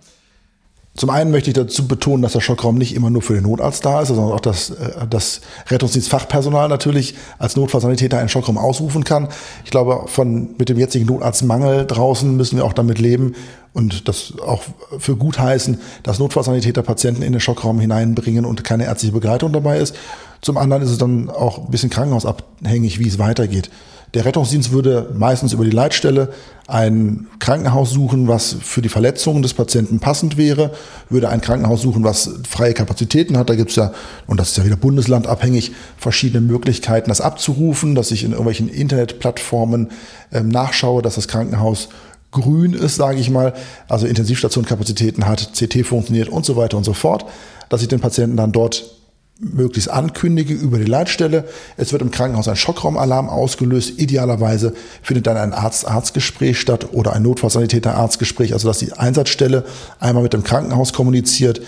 Zum 0.96 1.10
einen 1.10 1.30
möchte 1.30 1.50
ich 1.50 1.54
dazu 1.54 1.86
betonen, 1.86 2.22
dass 2.22 2.32
der 2.32 2.40
Schockraum 2.40 2.78
nicht 2.78 2.94
immer 2.94 3.10
nur 3.10 3.20
für 3.20 3.34
den 3.34 3.42
Notarzt 3.42 3.84
da 3.84 4.00
ist, 4.00 4.08
sondern 4.08 4.32
auch, 4.32 4.40
dass 4.40 4.70
äh, 4.70 5.06
das 5.08 5.42
Rettungsdienstfachpersonal 5.68 6.70
natürlich 6.70 7.14
als 7.38 7.54
Notfallsanitäter 7.56 8.18
einen 8.18 8.30
Schockraum 8.30 8.56
ausrufen 8.56 9.04
kann. 9.04 9.28
Ich 9.64 9.70
glaube, 9.70 10.04
von, 10.06 10.54
mit 10.56 10.70
dem 10.70 10.78
jetzigen 10.78 11.04
Notarztmangel 11.04 11.86
draußen 11.86 12.34
müssen 12.34 12.56
wir 12.56 12.64
auch 12.64 12.72
damit 12.72 12.98
leben 12.98 13.34
und 13.74 14.08
das 14.08 14.32
auch 14.40 14.62
für 14.98 15.16
gut 15.16 15.38
heißen, 15.38 15.78
dass 16.02 16.18
Notfallsanitäter 16.18 16.82
Patienten 16.82 17.20
in 17.20 17.32
den 17.32 17.40
Schockraum 17.42 17.78
hineinbringen 17.78 18.46
und 18.46 18.64
keine 18.64 18.86
ärztliche 18.86 19.12
Begleitung 19.12 19.52
dabei 19.52 19.78
ist. 19.78 19.94
Zum 20.40 20.56
anderen 20.56 20.82
ist 20.82 20.90
es 20.90 20.98
dann 20.98 21.28
auch 21.28 21.58
ein 21.58 21.70
bisschen 21.70 21.90
krankenhausabhängig, 21.90 23.00
wie 23.00 23.08
es 23.08 23.18
weitergeht. 23.18 23.70
Der 24.14 24.24
Rettungsdienst 24.24 24.72
würde 24.72 25.10
meistens 25.14 25.52
über 25.52 25.64
die 25.64 25.70
Leitstelle 25.70 26.32
ein 26.68 27.26
Krankenhaus 27.38 27.90
suchen, 27.90 28.28
was 28.28 28.56
für 28.60 28.82
die 28.82 28.88
Verletzungen 28.88 29.42
des 29.42 29.54
Patienten 29.54 30.00
passend 30.00 30.36
wäre, 30.36 30.72
würde 31.10 31.28
ein 31.28 31.40
Krankenhaus 31.40 31.82
suchen, 31.82 32.02
was 32.02 32.30
freie 32.48 32.74
Kapazitäten 32.74 33.36
hat. 33.36 33.50
Da 33.50 33.54
gibt 33.54 33.70
es 33.70 33.76
ja, 33.76 33.92
und 34.26 34.40
das 34.40 34.50
ist 34.50 34.56
ja 34.56 34.64
wieder 34.64 34.76
bundeslandabhängig, 34.76 35.72
verschiedene 35.96 36.40
Möglichkeiten, 36.40 37.08
das 37.08 37.20
abzurufen, 37.20 37.94
dass 37.94 38.10
ich 38.10 38.24
in 38.24 38.30
irgendwelchen 38.30 38.68
Internetplattformen 38.68 39.90
ähm, 40.32 40.48
nachschaue, 40.48 41.02
dass 41.02 41.16
das 41.16 41.28
Krankenhaus 41.28 41.88
grün 42.32 42.74
ist, 42.74 42.96
sage 42.96 43.18
ich 43.18 43.30
mal, 43.30 43.54
also 43.88 44.06
Intensivstationkapazitäten 44.06 45.26
hat, 45.26 45.52
CT 45.54 45.86
funktioniert 45.86 46.28
und 46.28 46.44
so 46.44 46.56
weiter 46.56 46.76
und 46.76 46.84
so 46.84 46.92
fort, 46.92 47.24
dass 47.68 47.82
ich 47.82 47.88
den 47.88 48.00
Patienten 48.00 48.36
dann 48.36 48.52
dort 48.52 48.96
möglichst 49.38 49.90
ankündige 49.90 50.54
über 50.54 50.78
die 50.78 50.84
Leitstelle. 50.84 51.44
Es 51.76 51.92
wird 51.92 52.02
im 52.02 52.10
Krankenhaus 52.10 52.48
ein 52.48 52.56
Schockraumalarm 52.56 53.28
ausgelöst. 53.28 53.98
Idealerweise 53.98 54.72
findet 55.02 55.26
dann 55.26 55.36
ein 55.36 55.52
Arzt-Arzt-Gespräch 55.52 56.58
statt 56.58 56.88
oder 56.92 57.12
ein 57.12 57.22
Notfallsanitäter-Arztgespräch, 57.22 58.54
also 58.54 58.68
dass 58.68 58.78
die 58.78 58.92
Einsatzstelle 58.94 59.64
einmal 60.00 60.22
mit 60.22 60.32
dem 60.32 60.42
Krankenhaus 60.42 60.92
kommuniziert. 60.92 61.60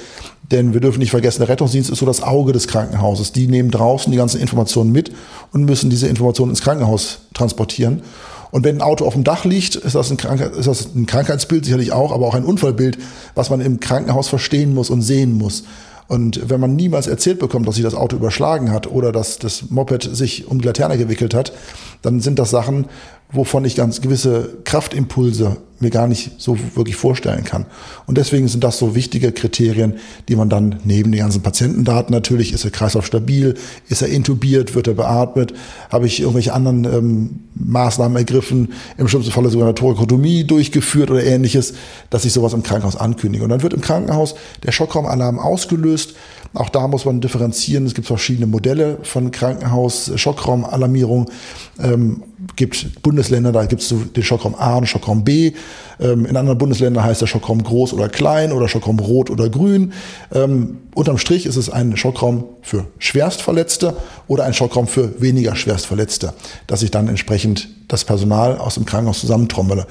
Denn 0.51 0.73
wir 0.73 0.81
dürfen 0.81 1.01
nicht 1.01 1.11
vergessen, 1.11 1.41
der 1.41 1.51
Rettungsdienst 1.51 1.91
ist 1.91 1.99
so 1.99 2.07
das 2.07 2.23
Auge 2.23 2.53
des 2.53 2.69
Krankenhauses. 2.69 3.33
Die 3.33 3.49
nehmen 3.49 3.71
draußen 3.71 4.11
die 4.11 4.17
ganzen 4.17 4.41
Informationen 4.41 4.91
mit 4.91 5.13
und 5.53 5.65
müssen 5.65 5.91
diese 5.91 6.09
Informationen 6.09 6.51
ins 6.51 6.63
Krankenhaus 6.63 7.19
transportieren. 7.35 8.03
Und 8.51 8.65
wenn 8.65 8.77
ein 8.77 8.83
Auto 8.83 9.05
auf 9.05 9.13
dem 9.13 9.25
Dach 9.25 9.45
liegt, 9.45 9.77
ist 9.77 9.95
das, 9.95 10.11
ein 10.11 10.17
ist 10.57 10.67
das 10.67 10.95
ein 10.95 11.05
Krankheitsbild 11.05 11.67
sicherlich 11.67 11.93
auch, 11.93 12.13
aber 12.13 12.27
auch 12.27 12.35
ein 12.35 12.45
Unfallbild, 12.45 12.97
was 13.35 13.51
man 13.51 13.61
im 13.61 13.79
Krankenhaus 13.79 14.29
verstehen 14.29 14.73
muss 14.73 14.89
und 14.89 15.03
sehen 15.03 15.33
muss. 15.37 15.65
Und 16.09 16.49
wenn 16.49 16.59
man 16.59 16.75
niemals 16.75 17.07
erzählt 17.07 17.39
bekommt, 17.39 17.69
dass 17.69 17.75
sich 17.75 17.85
das 17.85 17.95
Auto 17.95 18.17
überschlagen 18.17 18.73
hat 18.73 18.91
oder 18.91 19.13
dass 19.13 19.39
das 19.39 19.71
Moped 19.71 20.03
sich 20.03 20.49
um 20.49 20.61
die 20.61 20.67
Laterne 20.67 20.97
gewickelt 20.97 21.35
hat, 21.35 21.53
dann 22.01 22.21
sind 22.21 22.39
das 22.39 22.51
Sachen, 22.51 22.87
wovon 23.31 23.67
ich 23.67 23.77
ganz 23.77 24.01
gewisse 24.01 24.57
Kraftimpulse 24.65 25.59
mir 25.81 25.91
gar 25.91 26.07
nicht 26.07 26.33
so 26.39 26.57
wirklich 26.75 26.97
vorstellen 26.97 27.45
kann. 27.45 27.67
Und 28.07 28.17
deswegen 28.17 28.49
sind 28.49 28.65
das 28.65 28.79
so 28.79 28.95
wichtige 28.95 29.33
Kriterien, 29.33 29.99
die 30.29 30.37
man 30.37 30.49
dann 30.49 30.81
neben 30.85 31.13
den 31.13 31.21
ganzen 31.21 31.43
Patientendaten 31.43 32.13
natürlich, 32.13 32.55
ist 32.55 32.65
der 32.65 32.71
Kreislauf 32.71 33.07
stabil, 33.07 33.55
ist 33.89 34.01
er 34.01 34.09
intubiert, 34.09 34.75
wird 34.75 34.89
er 34.89 34.95
beatmet, 34.95 35.53
habe 35.91 36.07
ich 36.07 36.21
irgendwelche 36.21 36.55
anderen 36.55 36.85
ähm, 36.85 37.41
Maßnahmen 37.69 38.17
ergriffen, 38.17 38.73
im 38.97 39.09
schlimmsten 39.09 39.33
Falle 39.33 39.51
sogar 39.51 39.69
eine 39.69 39.75
Thorakotomie 39.75 40.45
durchgeführt 40.45 41.11
oder 41.11 41.23
ähnliches, 41.23 41.75
dass 42.11 42.25
ich 42.25 42.33
sowas 42.33 42.55
im 42.55 42.63
Krankenhaus 42.63 42.97
ankündige. 42.97 43.45
Und 43.45 43.51
dann 43.51 43.63
wird 43.63 43.75
im 43.75 43.81
Krankenhaus 43.81 44.35
der 44.65 44.73
Schockraumalarm 44.73 45.39
ausgelöst, 45.39 46.15
auch 46.55 46.71
da 46.71 46.89
muss 46.89 47.05
man 47.05 47.21
differenzieren. 47.21 47.87
Es 47.87 47.95
gibt 47.95 48.07
verschiedene 48.07 48.47
Modelle 48.47 48.99
von 49.03 49.31
Krankenhaus-Schockraumalarmierung. 49.31 51.31
Ähm, 51.79 52.23
gibt 52.57 53.03
Bundesländer, 53.03 53.53
da 53.53 53.67
gibt 53.67 53.83
es 53.83 53.95
den 54.15 54.23
Schockraum 54.23 54.55
A 54.55 54.77
und 54.77 54.87
Schockraum 54.87 55.25
B. 55.25 55.53
Ähm, 56.01 56.25
in 56.25 56.37
anderen 56.37 56.59
Bundesländern 56.59 57.05
heißt 57.05 57.21
der 57.21 57.27
Schockraum 57.27 57.63
groß 57.63 57.93
oder 57.93 58.09
klein 58.09 58.53
oder 58.53 58.69
Schockraum 58.69 58.99
rot 58.99 59.31
oder 59.31 59.49
grün. 59.49 59.93
Ähm, 60.33 60.79
unterm 60.95 61.19
Strich 61.19 61.47
ist 61.47 61.57
es 61.57 61.69
ein 61.69 61.97
Schockraum 61.97 62.45
für 62.63 62.87
Schwerstverletzte 62.99 63.97
oder 64.27 64.45
ein 64.45 64.55
Schockraum 64.55 64.87
für 64.87 65.21
weniger 65.21 65.55
Schwerstverletzte, 65.55 66.33
dass 66.67 66.83
ich 66.83 66.91
dann 66.91 67.09
entsprechend 67.09 67.69
das 67.89 68.05
Personal 68.05 68.59
aus 68.59 68.75
dem 68.75 68.87
Krankenhaus 68.87 69.21
zusammentrommele. 69.21 69.87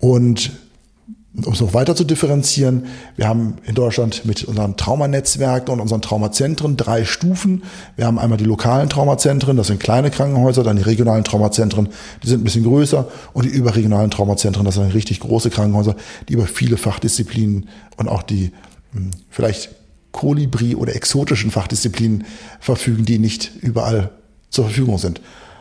Und 0.00 0.50
um 1.44 1.52
es 1.52 1.60
noch 1.60 1.74
weiter 1.74 1.94
zu 1.94 2.04
differenzieren, 2.04 2.86
wir 3.16 3.28
haben 3.28 3.56
in 3.64 3.74
Deutschland 3.74 4.24
mit 4.24 4.44
unseren 4.44 4.76
Traumanetzwerken 4.76 5.72
und 5.72 5.80
unseren 5.80 6.00
Traumazentren 6.00 6.76
drei 6.76 7.04
Stufen. 7.04 7.64
Wir 7.96 8.06
haben 8.06 8.18
einmal 8.18 8.38
die 8.38 8.44
lokalen 8.44 8.88
Traumazentren, 8.88 9.56
das 9.56 9.66
sind 9.66 9.80
kleine 9.80 10.10
Krankenhäuser, 10.10 10.62
dann 10.62 10.76
die 10.76 10.82
regionalen 10.82 11.24
Traumazentren, 11.24 11.88
die 12.22 12.28
sind 12.28 12.40
ein 12.40 12.44
bisschen 12.44 12.64
größer 12.64 13.06
und 13.34 13.44
die 13.44 13.50
überregionalen 13.50 14.10
Traumazentren, 14.10 14.64
das 14.64 14.76
sind 14.76 14.94
richtig 14.94 15.20
große 15.20 15.50
Krankenhäuser, 15.50 15.96
die 16.28 16.34
über 16.34 16.46
viele 16.46 16.78
Fachdisziplinen 16.78 17.68
und 17.96 18.08
auch 18.08 18.22
die 18.22 18.52
hm, 18.92 19.10
vielleicht 19.28 19.70
Kolibri 20.12 20.74
oder 20.74 20.96
exotischen 20.96 21.50
Fachdisziplinen 21.50 22.24
verfügen, 22.60 23.04
die 23.04 23.18
nicht 23.18 23.50
überall 23.60 24.10
zur 24.48 24.64
Verfügung 24.64 24.96
sind. 24.96 25.20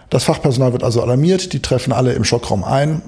Das 0.10 0.24
Fachpersonal 0.24 0.72
wird 0.72 0.84
also 0.84 1.02
alarmiert, 1.02 1.52
die 1.52 1.62
treffen 1.62 1.92
alle 1.92 2.14
im 2.14 2.24
Schockraum 2.24 2.64
ein 2.64 3.02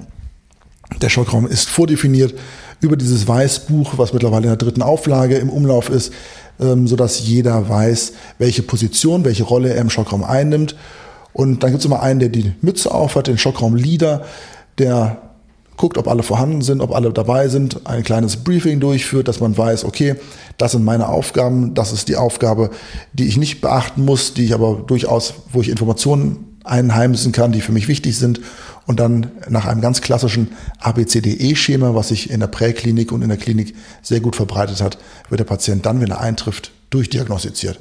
der 1.00 1.08
Schockraum 1.08 1.46
ist 1.46 1.68
vordefiniert 1.68 2.34
über 2.80 2.96
dieses 2.96 3.26
Weißbuch, 3.26 3.98
was 3.98 4.12
mittlerweile 4.12 4.44
in 4.44 4.50
der 4.50 4.56
dritten 4.56 4.82
Auflage 4.82 5.36
im 5.36 5.50
Umlauf 5.50 5.90
ist, 5.90 6.12
ähm, 6.60 6.86
sodass 6.86 7.20
jeder 7.26 7.68
weiß, 7.68 8.12
welche 8.38 8.62
Position, 8.62 9.24
welche 9.24 9.44
Rolle 9.44 9.74
er 9.74 9.80
im 9.80 9.90
Schockraum 9.90 10.24
einnimmt. 10.24 10.76
Und 11.32 11.62
dann 11.62 11.70
gibt 11.70 11.80
es 11.80 11.86
immer 11.86 12.02
einen, 12.02 12.20
der 12.20 12.30
die 12.30 12.52
Mütze 12.62 12.92
aufhat, 12.92 13.26
den 13.26 13.38
Schockraum-Leader, 13.38 14.24
der 14.78 15.18
guckt, 15.76 15.96
ob 15.96 16.08
alle 16.08 16.24
vorhanden 16.24 16.62
sind, 16.62 16.80
ob 16.80 16.94
alle 16.94 17.12
dabei 17.12 17.48
sind, 17.48 17.86
ein 17.86 18.02
kleines 18.02 18.38
Briefing 18.38 18.80
durchführt, 18.80 19.28
dass 19.28 19.40
man 19.40 19.56
weiß, 19.56 19.84
okay, 19.84 20.16
das 20.56 20.72
sind 20.72 20.84
meine 20.84 21.08
Aufgaben, 21.08 21.74
das 21.74 21.92
ist 21.92 22.08
die 22.08 22.16
Aufgabe, 22.16 22.70
die 23.12 23.28
ich 23.28 23.36
nicht 23.36 23.60
beachten 23.60 24.04
muss, 24.04 24.34
die 24.34 24.44
ich 24.44 24.54
aber 24.54 24.82
durchaus, 24.86 25.34
wo 25.52 25.60
ich 25.60 25.68
Informationen 25.68 26.58
einheimsen 26.64 27.30
kann, 27.30 27.52
die 27.52 27.60
für 27.60 27.72
mich 27.72 27.86
wichtig 27.86 28.18
sind 28.18 28.40
und 28.88 28.98
dann 28.98 29.30
nach 29.50 29.66
einem 29.66 29.82
ganz 29.82 30.00
klassischen 30.00 30.52
ABCDE-Schema, 30.80 31.94
was 31.94 32.08
sich 32.08 32.30
in 32.30 32.40
der 32.40 32.46
Präklinik 32.46 33.12
und 33.12 33.20
in 33.20 33.28
der 33.28 33.36
Klinik 33.36 33.76
sehr 34.00 34.20
gut 34.20 34.34
verbreitet 34.34 34.80
hat, 34.80 34.96
wird 35.28 35.40
der 35.40 35.44
Patient 35.44 35.84
dann, 35.84 36.00
wenn 36.00 36.10
er 36.10 36.20
eintrifft, 36.20 36.72
durchdiagnostiziert. 36.88 37.78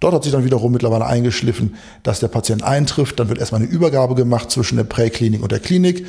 Dort 0.00 0.12
hat 0.12 0.24
sich 0.24 0.32
dann 0.32 0.44
wiederum 0.44 0.72
mittlerweile 0.72 1.06
eingeschliffen, 1.06 1.76
dass 2.02 2.18
der 2.18 2.26
Patient 2.26 2.64
eintrifft. 2.64 3.20
Dann 3.20 3.28
wird 3.28 3.38
erstmal 3.38 3.62
eine 3.62 3.70
Übergabe 3.70 4.16
gemacht 4.16 4.50
zwischen 4.50 4.74
der 4.74 4.84
Präklinik 4.84 5.40
und 5.40 5.52
der 5.52 5.60
Klinik. 5.60 6.04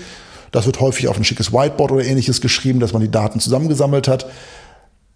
Das 0.51 0.65
wird 0.65 0.79
häufig 0.79 1.07
auf 1.07 1.17
ein 1.17 1.23
schickes 1.23 1.53
Whiteboard 1.53 1.91
oder 1.91 2.03
ähnliches 2.03 2.41
geschrieben, 2.41 2.79
dass 2.79 2.93
man 2.93 3.03
die 3.03 3.11
Daten 3.11 3.39
zusammengesammelt 3.39 4.07
hat. 4.07 4.25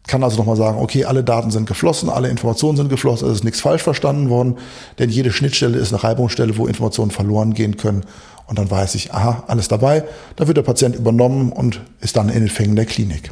Kann 0.07 0.23
also 0.23 0.37
nochmal 0.37 0.55
sagen, 0.55 0.77
okay, 0.79 1.05
alle 1.05 1.23
Daten 1.23 1.51
sind 1.51 1.67
geflossen, 1.67 2.09
alle 2.09 2.29
Informationen 2.29 2.77
sind 2.77 2.89
geflossen, 2.89 3.27
es 3.27 3.37
ist 3.37 3.43
nichts 3.43 3.61
falsch 3.61 3.81
verstanden 3.81 4.29
worden, 4.29 4.57
denn 4.99 5.09
jede 5.09 5.31
Schnittstelle 5.31 5.77
ist 5.77 5.93
eine 5.93 6.03
Reibungsstelle, 6.03 6.57
wo 6.57 6.67
Informationen 6.67 7.11
verloren 7.11 7.53
gehen 7.53 7.77
können 7.77 8.03
und 8.47 8.59
dann 8.59 8.69
weiß 8.69 8.95
ich, 8.95 9.13
aha, 9.13 9.43
alles 9.47 9.67
dabei. 9.67 10.03
Dann 10.35 10.47
wird 10.47 10.57
der 10.57 10.63
Patient 10.63 10.95
übernommen 10.95 11.51
und 11.51 11.81
ist 12.01 12.15
dann 12.17 12.29
in 12.29 12.41
den 12.41 12.49
Fängen 12.49 12.75
der 12.75 12.85
Klinik. 12.85 13.31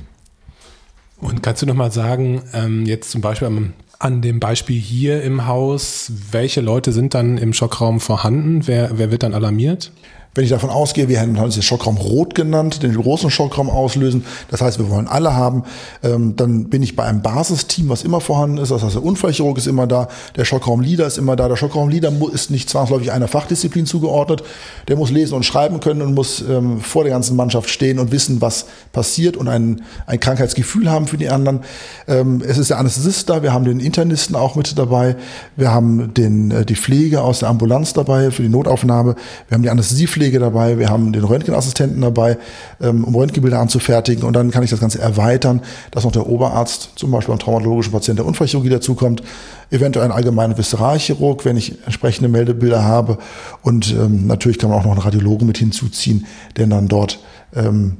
Und 1.17 1.43
kannst 1.43 1.61
du 1.61 1.65
nochmal 1.65 1.91
sagen, 1.91 2.41
ähm, 2.53 2.85
jetzt 2.85 3.11
zum 3.11 3.21
Beispiel 3.21 3.71
an 3.99 4.21
dem 4.21 4.39
Beispiel 4.39 4.79
hier 4.79 5.21
im 5.21 5.47
Haus, 5.47 6.11
welche 6.31 6.61
Leute 6.61 6.91
sind 6.91 7.13
dann 7.13 7.37
im 7.37 7.53
Schockraum 7.53 7.99
vorhanden? 7.99 8.67
Wer, 8.67 8.97
wer 8.97 9.11
wird 9.11 9.23
dann 9.23 9.33
alarmiert? 9.33 9.93
Wenn 10.35 10.43
ich 10.43 10.49
davon 10.49 10.71
ausgehe, 10.71 11.09
wir 11.09 11.21
haben 11.21 11.37
uns 11.37 11.53
den 11.53 11.61
Schockraum 11.61 11.97
rot 11.97 12.33
genannt, 12.33 12.81
den 12.81 12.95
großen 12.95 13.29
Schockraum 13.29 13.69
auslösen, 13.69 14.25
das 14.49 14.61
heißt, 14.61 14.79
wir 14.79 14.89
wollen 14.89 15.07
alle 15.07 15.35
haben, 15.35 15.63
ähm, 16.01 16.35
dann 16.35 16.69
bin 16.69 16.81
ich 16.81 16.95
bei 16.95 17.03
einem 17.03 17.21
Basisteam, 17.21 17.89
was 17.89 18.01
immer 18.01 18.19
vorhanden 18.19 18.57
ist, 18.57 18.71
das 18.71 18.81
heißt, 18.81 18.95
der 18.95 19.03
Unfallchirurg 19.03 19.59
ist 19.59 19.67
immer 19.67 19.85
da, 19.85 20.07
der 20.35 20.45
Schockraumleader 20.45 21.05
ist 21.05 21.19
immer 21.19 21.35
da, 21.35 21.47
der 21.47 21.55
Schockraumleader 21.55 22.11
ist 22.33 22.49
nicht 22.49 22.67
zwangsläufig 22.67 23.11
einer 23.11 23.27
Fachdisziplin 23.27 23.85
zugeordnet, 23.85 24.43
der 24.87 24.95
muss 24.95 25.11
lesen 25.11 25.35
und 25.35 25.43
schreiben 25.43 25.79
können 25.79 26.01
und 26.01 26.15
muss 26.15 26.41
ähm, 26.41 26.81
vor 26.81 27.03
der 27.03 27.13
ganzen 27.13 27.35
Mannschaft 27.35 27.69
stehen 27.69 27.99
und 27.99 28.11
wissen, 28.11 28.41
was 28.41 28.65
passiert 28.91 29.37
und 29.37 29.47
ein, 29.47 29.83
ein 30.07 30.19
Krankheitsgefühl 30.19 30.89
haben 30.89 31.05
für 31.05 31.17
die 31.17 31.29
anderen. 31.29 31.59
Ähm, 32.07 32.41
es 32.43 32.57
ist 32.57 32.71
der 32.71 32.79
Anästhesist 32.79 33.29
da, 33.29 33.43
wir 33.43 33.53
haben 33.53 33.65
den 33.65 33.79
Internisten 33.79 34.35
auch 34.35 34.55
mit 34.55 34.79
dabei, 34.79 35.15
wir 35.55 35.71
haben 35.71 36.15
den, 36.15 36.49
äh, 36.49 36.65
die 36.65 36.75
Pflege 36.75 37.21
aus 37.21 37.39
der 37.39 37.49
Ambulanz 37.49 37.93
dabei 37.93 38.31
für 38.31 38.41
die 38.41 38.49
Notaufnahme, 38.49 39.13
wir 39.47 39.55
haben 39.55 39.61
die 39.61 39.69
Anästhesiepflege 39.69 40.22
Pflege 40.23 40.39
dabei, 40.39 40.79
wir 40.79 40.89
haben 40.89 41.11
den 41.11 41.25
Röntgenassistenten 41.25 41.99
dabei, 41.99 42.37
ähm, 42.81 43.03
um 43.03 43.13
Röntgenbilder 43.13 43.59
anzufertigen 43.59 44.23
und 44.23 44.31
dann 44.31 44.51
kann 44.51 44.63
ich 44.63 44.69
das 44.69 44.79
Ganze 44.79 45.01
erweitern, 45.01 45.59
dass 45.91 46.05
noch 46.05 46.13
der 46.13 46.27
Oberarzt, 46.27 46.91
zum 46.95 47.11
Beispiel 47.11 47.33
beim 47.33 47.39
traumatologischen 47.39 47.91
Patienten 47.91 48.17
der 48.19 48.25
Unfallchirurgie 48.25 48.69
dazukommt, 48.69 49.21
eventuell 49.69 50.05
ein 50.05 50.13
allgemeiner 50.13 50.57
Visceralchirurg, 50.57 51.43
wenn 51.43 51.57
ich 51.57 51.83
entsprechende 51.83 52.29
Meldebilder 52.29 52.85
habe 52.85 53.17
und 53.63 53.91
ähm, 53.91 54.25
natürlich 54.25 54.59
kann 54.59 54.69
man 54.69 54.79
auch 54.79 54.85
noch 54.85 54.93
einen 54.93 55.01
Radiologen 55.01 55.45
mit 55.45 55.57
hinzuziehen, 55.57 56.25
der 56.55 56.67
dann 56.67 56.87
dort 56.87 57.19
ähm, 57.53 57.97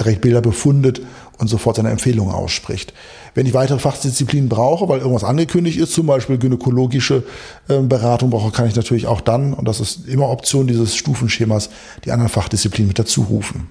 direkt 0.00 0.22
Bilder 0.22 0.40
befundet 0.40 1.02
und 1.36 1.48
sofort 1.48 1.76
seine 1.76 1.90
Empfehlungen 1.90 2.34
ausspricht. 2.34 2.94
Wenn 3.34 3.46
ich 3.46 3.54
weitere 3.54 3.78
Fachdisziplinen 3.78 4.48
brauche, 4.48 4.88
weil 4.88 5.00
irgendwas 5.00 5.24
angekündigt 5.24 5.78
ist, 5.78 5.92
zum 5.92 6.06
Beispiel 6.06 6.38
gynäkologische 6.38 7.24
äh, 7.68 7.80
Beratung 7.80 8.30
brauche, 8.30 8.52
kann 8.52 8.66
ich 8.66 8.76
natürlich 8.76 9.06
auch 9.06 9.20
dann, 9.20 9.52
und 9.52 9.66
das 9.66 9.80
ist 9.80 10.08
immer 10.08 10.28
Option 10.28 10.66
dieses 10.66 10.94
Stufenschemas, 10.94 11.70
die 12.04 12.12
anderen 12.12 12.30
Fachdisziplinen 12.30 12.88
mit 12.88 12.98
dazu 12.98 13.22
rufen. 13.22 13.68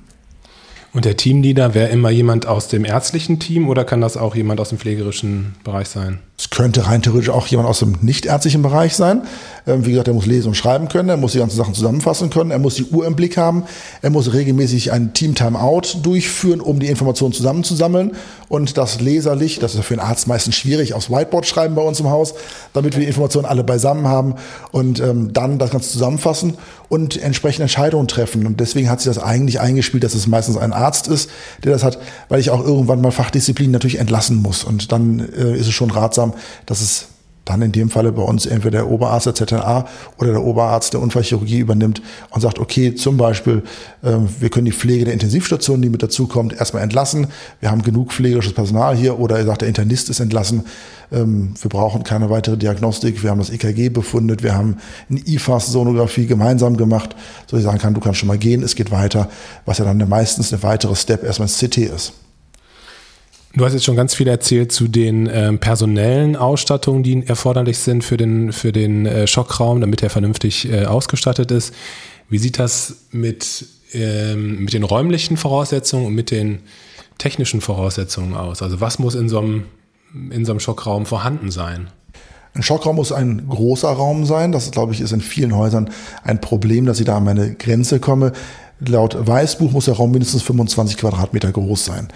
Und 0.94 1.06
der 1.06 1.18
Teamleader 1.18 1.74
wäre 1.74 1.90
immer 1.90 2.12
jemand 2.12 2.46
aus 2.46 2.68
dem 2.68 2.86
ärztlichen 2.86 3.40
Team 3.40 3.68
oder 3.68 3.84
kann 3.84 4.00
das 4.00 4.16
auch 4.16 4.36
jemand 4.36 4.60
aus 4.60 4.70
dem 4.70 4.78
pflegerischen 4.78 5.56
Bereich 5.64 5.88
sein? 5.88 6.20
Es 6.38 6.52
könnte 6.52 6.88
rein 6.88 7.02
theoretisch 7.02 7.30
auch 7.30 7.48
jemand 7.48 7.68
aus 7.70 7.80
dem 7.80 7.96
nichtärztlichen 8.02 8.62
Bereich 8.62 8.96
sein. 8.96 9.22
Ähm, 9.66 9.86
wie 9.86 9.92
gesagt, 9.92 10.08
er 10.08 10.14
muss 10.14 10.26
lesen 10.26 10.50
und 10.50 10.56
schreiben 10.56 10.90
können, 10.90 11.10
er 11.10 11.18
muss 11.18 11.32
die 11.32 11.40
ganzen 11.40 11.58
Sachen 11.58 11.74
zusammenfassen 11.74 12.30
können, 12.30 12.52
er 12.52 12.60
muss 12.60 12.76
die 12.76 12.86
Uhr 12.86 13.08
im 13.08 13.16
Blick 13.16 13.38
haben, 13.38 13.64
er 14.02 14.10
muss 14.10 14.34
regelmäßig 14.34 14.92
ein 14.92 15.14
Team-Timeout 15.14 16.02
durchführen, 16.04 16.60
um 16.60 16.80
die 16.80 16.88
Informationen 16.88 17.34
zusammenzusammeln 17.34 18.12
und 18.50 18.78
das 18.78 19.00
leserlich, 19.00 19.60
das 19.60 19.74
ist 19.74 19.86
für 19.86 19.94
einen 19.94 20.08
Arzt 20.08 20.28
meistens 20.28 20.56
schwierig, 20.56 20.94
aufs 20.94 21.10
Whiteboard 21.10 21.46
schreiben 21.46 21.76
bei 21.76 21.82
uns 21.82 22.00
im 22.00 22.10
Haus, 22.10 22.34
damit 22.74 22.94
wir 22.94 23.02
die 23.02 23.08
Informationen 23.08 23.46
alle 23.46 23.64
beisammen 23.64 24.08
haben 24.08 24.36
und 24.72 25.00
ähm, 25.00 25.34
dann 25.34 25.60
das 25.60 25.72
Ganze 25.72 25.92
zusammenfassen 25.92 26.58
und 26.90 27.22
entsprechende 27.22 27.64
Entscheidungen 27.64 28.08
treffen. 28.08 28.46
Und 28.46 28.60
deswegen 28.60 28.90
hat 28.90 29.02
sich 29.02 29.12
das 29.14 29.24
eigentlich 29.24 29.60
eingespielt, 29.60 30.04
dass 30.04 30.14
es 30.14 30.28
meistens 30.28 30.58
ein 30.58 30.74
Arzt 30.74 30.83
ist, 31.08 31.30
der 31.64 31.74
das 31.74 31.84
hat, 31.84 32.00
weil 32.30 32.40
ich 32.40 32.50
auch 32.50 32.64
irgendwann 32.64 33.02
mal 33.02 33.12
Fachdisziplinen 33.12 33.72
natürlich 33.72 34.00
entlassen 34.00 34.42
muss. 34.42 34.64
Und 34.64 34.92
dann 34.92 35.20
äh, 35.20 35.58
ist 35.58 35.68
es 35.68 35.74
schon 35.74 35.92
ratsam, 35.92 36.34
dass 36.66 36.82
es 36.82 37.08
dann 37.46 37.62
in 37.62 37.72
dem 37.72 37.90
Falle 37.90 38.12
bei 38.12 38.22
uns 38.22 38.46
entweder 38.46 38.80
der 38.80 38.90
Oberarzt 38.90 39.26
der 39.26 39.36
ZNA 39.36 39.86
oder 40.18 40.32
der 40.32 40.44
Oberarzt 40.44 40.94
der 40.94 41.02
Unfallchirurgie 41.02 41.60
übernimmt 41.60 42.02
und 42.30 42.42
sagt, 42.42 42.60
okay, 42.60 42.96
zum 42.96 43.18
Beispiel, 43.18 43.64
ähm, 44.04 44.30
wir 44.40 44.50
können 44.50 44.66
die 44.66 44.72
Pflege 44.72 45.06
der 45.06 45.14
Intensivstation, 45.14 45.82
die 45.82 45.90
mit 45.90 46.02
dazukommt, 46.02 46.54
erstmal 46.54 46.84
entlassen. 46.84 47.28
Wir 47.60 47.70
haben 47.70 47.82
genug 47.82 48.14
pflegerisches 48.14 48.54
Personal 48.54 48.96
hier 48.96 49.20
oder 49.20 49.38
er 49.38 49.46
sagt, 49.46 49.62
der 49.62 49.68
Internist 49.68 50.10
ist 50.10 50.22
entlassen. 50.22 50.64
Ähm, 51.12 51.54
wir 51.62 51.70
brauchen 51.70 52.04
keine 52.04 52.30
weitere 52.30 52.58
Diagnostik. 52.58 53.24
Wir 53.24 53.30
haben 53.30 53.40
das 53.40 53.50
EKG 53.50 53.90
befundet. 53.90 54.42
Wir 54.42 54.56
haben 54.56 54.78
eine 55.10 55.20
IFAS-Sonographie 55.20 56.28
gemeinsam 56.28 56.78
gemacht, 56.78 57.16
so 57.48 57.58
ich 57.58 57.64
sagen 57.64 57.78
kann, 57.78 57.94
du 57.94 58.00
kannst 58.00 58.20
schon 58.20 58.28
mal 58.28 58.38
gehen, 58.38 58.64
es 58.64 58.76
geht 58.76 58.92
weiter, 58.92 59.30
was 59.66 59.80
ja 59.80 59.86
dann 59.86 59.98
meistens 60.08 60.54
eine 60.54 60.64
weitere 60.64 60.96
Step 60.96 61.24
erstmal 61.24 61.48
ins 61.48 61.60
CT 61.60 61.78
ist. 61.78 62.14
Du 63.56 63.64
hast 63.64 63.74
jetzt 63.74 63.86
schon 63.86 63.96
ganz 63.96 64.16
viel 64.16 64.28
erzählt 64.28 64.72
zu 64.72 64.88
den 64.88 65.30
ähm, 65.32 65.60
personellen 65.60 66.36
Ausstattungen, 66.36 67.04
die 67.04 67.28
erforderlich 67.28 67.78
sind 67.78 68.04
für 68.04 68.18
den, 68.18 68.52
für 68.52 68.72
den 68.72 69.06
äh, 69.06 69.28
Schockraum, 69.28 69.80
damit 69.80 70.02
er 70.02 70.10
vernünftig 70.10 70.72
äh, 70.72 70.86
ausgestattet 70.86 71.52
ist. 71.52 71.72
Wie 72.30 72.40
sieht 72.40 72.58
das 72.58 72.96
mit, 73.12 73.66
ähm, 73.94 74.64
mit 74.64 74.74
den 74.74 74.82
räumlichen 74.82 75.38
Voraussetzungen 75.38 76.08
und 76.08 76.16
mit 76.16 76.32
den 76.32 76.62
technischen 77.20 77.62
Voraussetzungen 77.62 78.34
aus? 78.34 78.64
Also 78.64 78.82
was 78.82 78.98
muss 78.98 79.14
in 79.14 79.30
so 79.30 79.38
einem, 79.38 79.66
in 80.32 80.46
so 80.46 80.52
einem 80.52 80.60
Schockraum 80.60 81.06
vorhanden 81.06 81.52
sein? 81.52 81.92
Ein 82.56 82.64
Schockraum 82.64 82.96
muss 82.96 83.12
ein 83.12 83.48
großer 83.50 83.90
Raum 83.90 84.26
sein. 84.26 84.52
Das, 84.52 84.72
glaube 84.72 84.94
ich, 84.94 85.02
ist 85.02 85.12
in 85.12 85.22
vielen 85.22 85.56
Häusern 85.56 85.92
ein 86.24 86.42
Problem, 86.42 86.88
dass 86.88 87.00
ich 87.00 87.06
da 87.06 87.18
an 87.18 87.24
meine 87.24 87.54
Grenze 87.54 88.00
komme. 88.00 88.32
Laut 88.88 89.16
Weißbuch 89.20 89.72
muss 89.72 89.86
der 89.86 89.96
Raum 89.96 90.12
mindestens 90.12 90.44
25 90.44 90.98
Quadratmeter 90.98 91.52
groß 91.52 91.86
sein. 91.86 92.10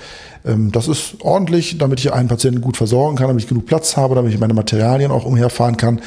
Ähm, 0.46 0.72
das 0.72 0.88
ist 0.88 1.16
ordentlich, 1.22 1.78
damit 1.78 2.00
ich 2.00 2.14
einen 2.14 2.28
Patienten 2.28 2.62
gut 2.62 2.78
versorgen 2.78 3.18
kann, 3.18 3.28
damit 3.28 3.44
ich 3.44 3.50
genug 3.50 3.66
Platz 3.66 3.98
habe, 3.98 4.16
damit 4.16 4.34
ich 4.34 4.40
meine 4.40 4.54
Materialien 4.54 5.12
auch 5.12 5.26
umherfahren 5.26 5.78
kann. 5.78 6.02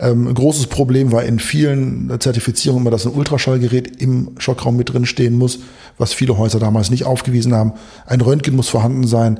Ähm, 0.00 0.28
ein 0.28 0.34
großes 0.34 0.66
Problem 0.66 1.12
war 1.12 1.22
in 1.22 1.38
vielen 1.38 2.10
Zertifizierungen 2.18 2.82
immer, 2.82 2.90
dass 2.90 3.06
ein 3.06 3.12
Ultraschallgerät 3.12 4.00
im 4.00 4.30
Schockraum 4.38 4.76
mit 4.76 4.92
drin 4.92 5.06
stehen 5.06 5.34
muss, 5.34 5.60
was 5.98 6.12
viele 6.12 6.38
Häuser 6.38 6.58
damals 6.58 6.90
nicht 6.90 7.04
aufgewiesen 7.04 7.54
haben. 7.54 7.72
Ein 8.06 8.20
Röntgen 8.20 8.56
muss 8.56 8.68
vorhanden 8.68 9.06
sein. 9.06 9.38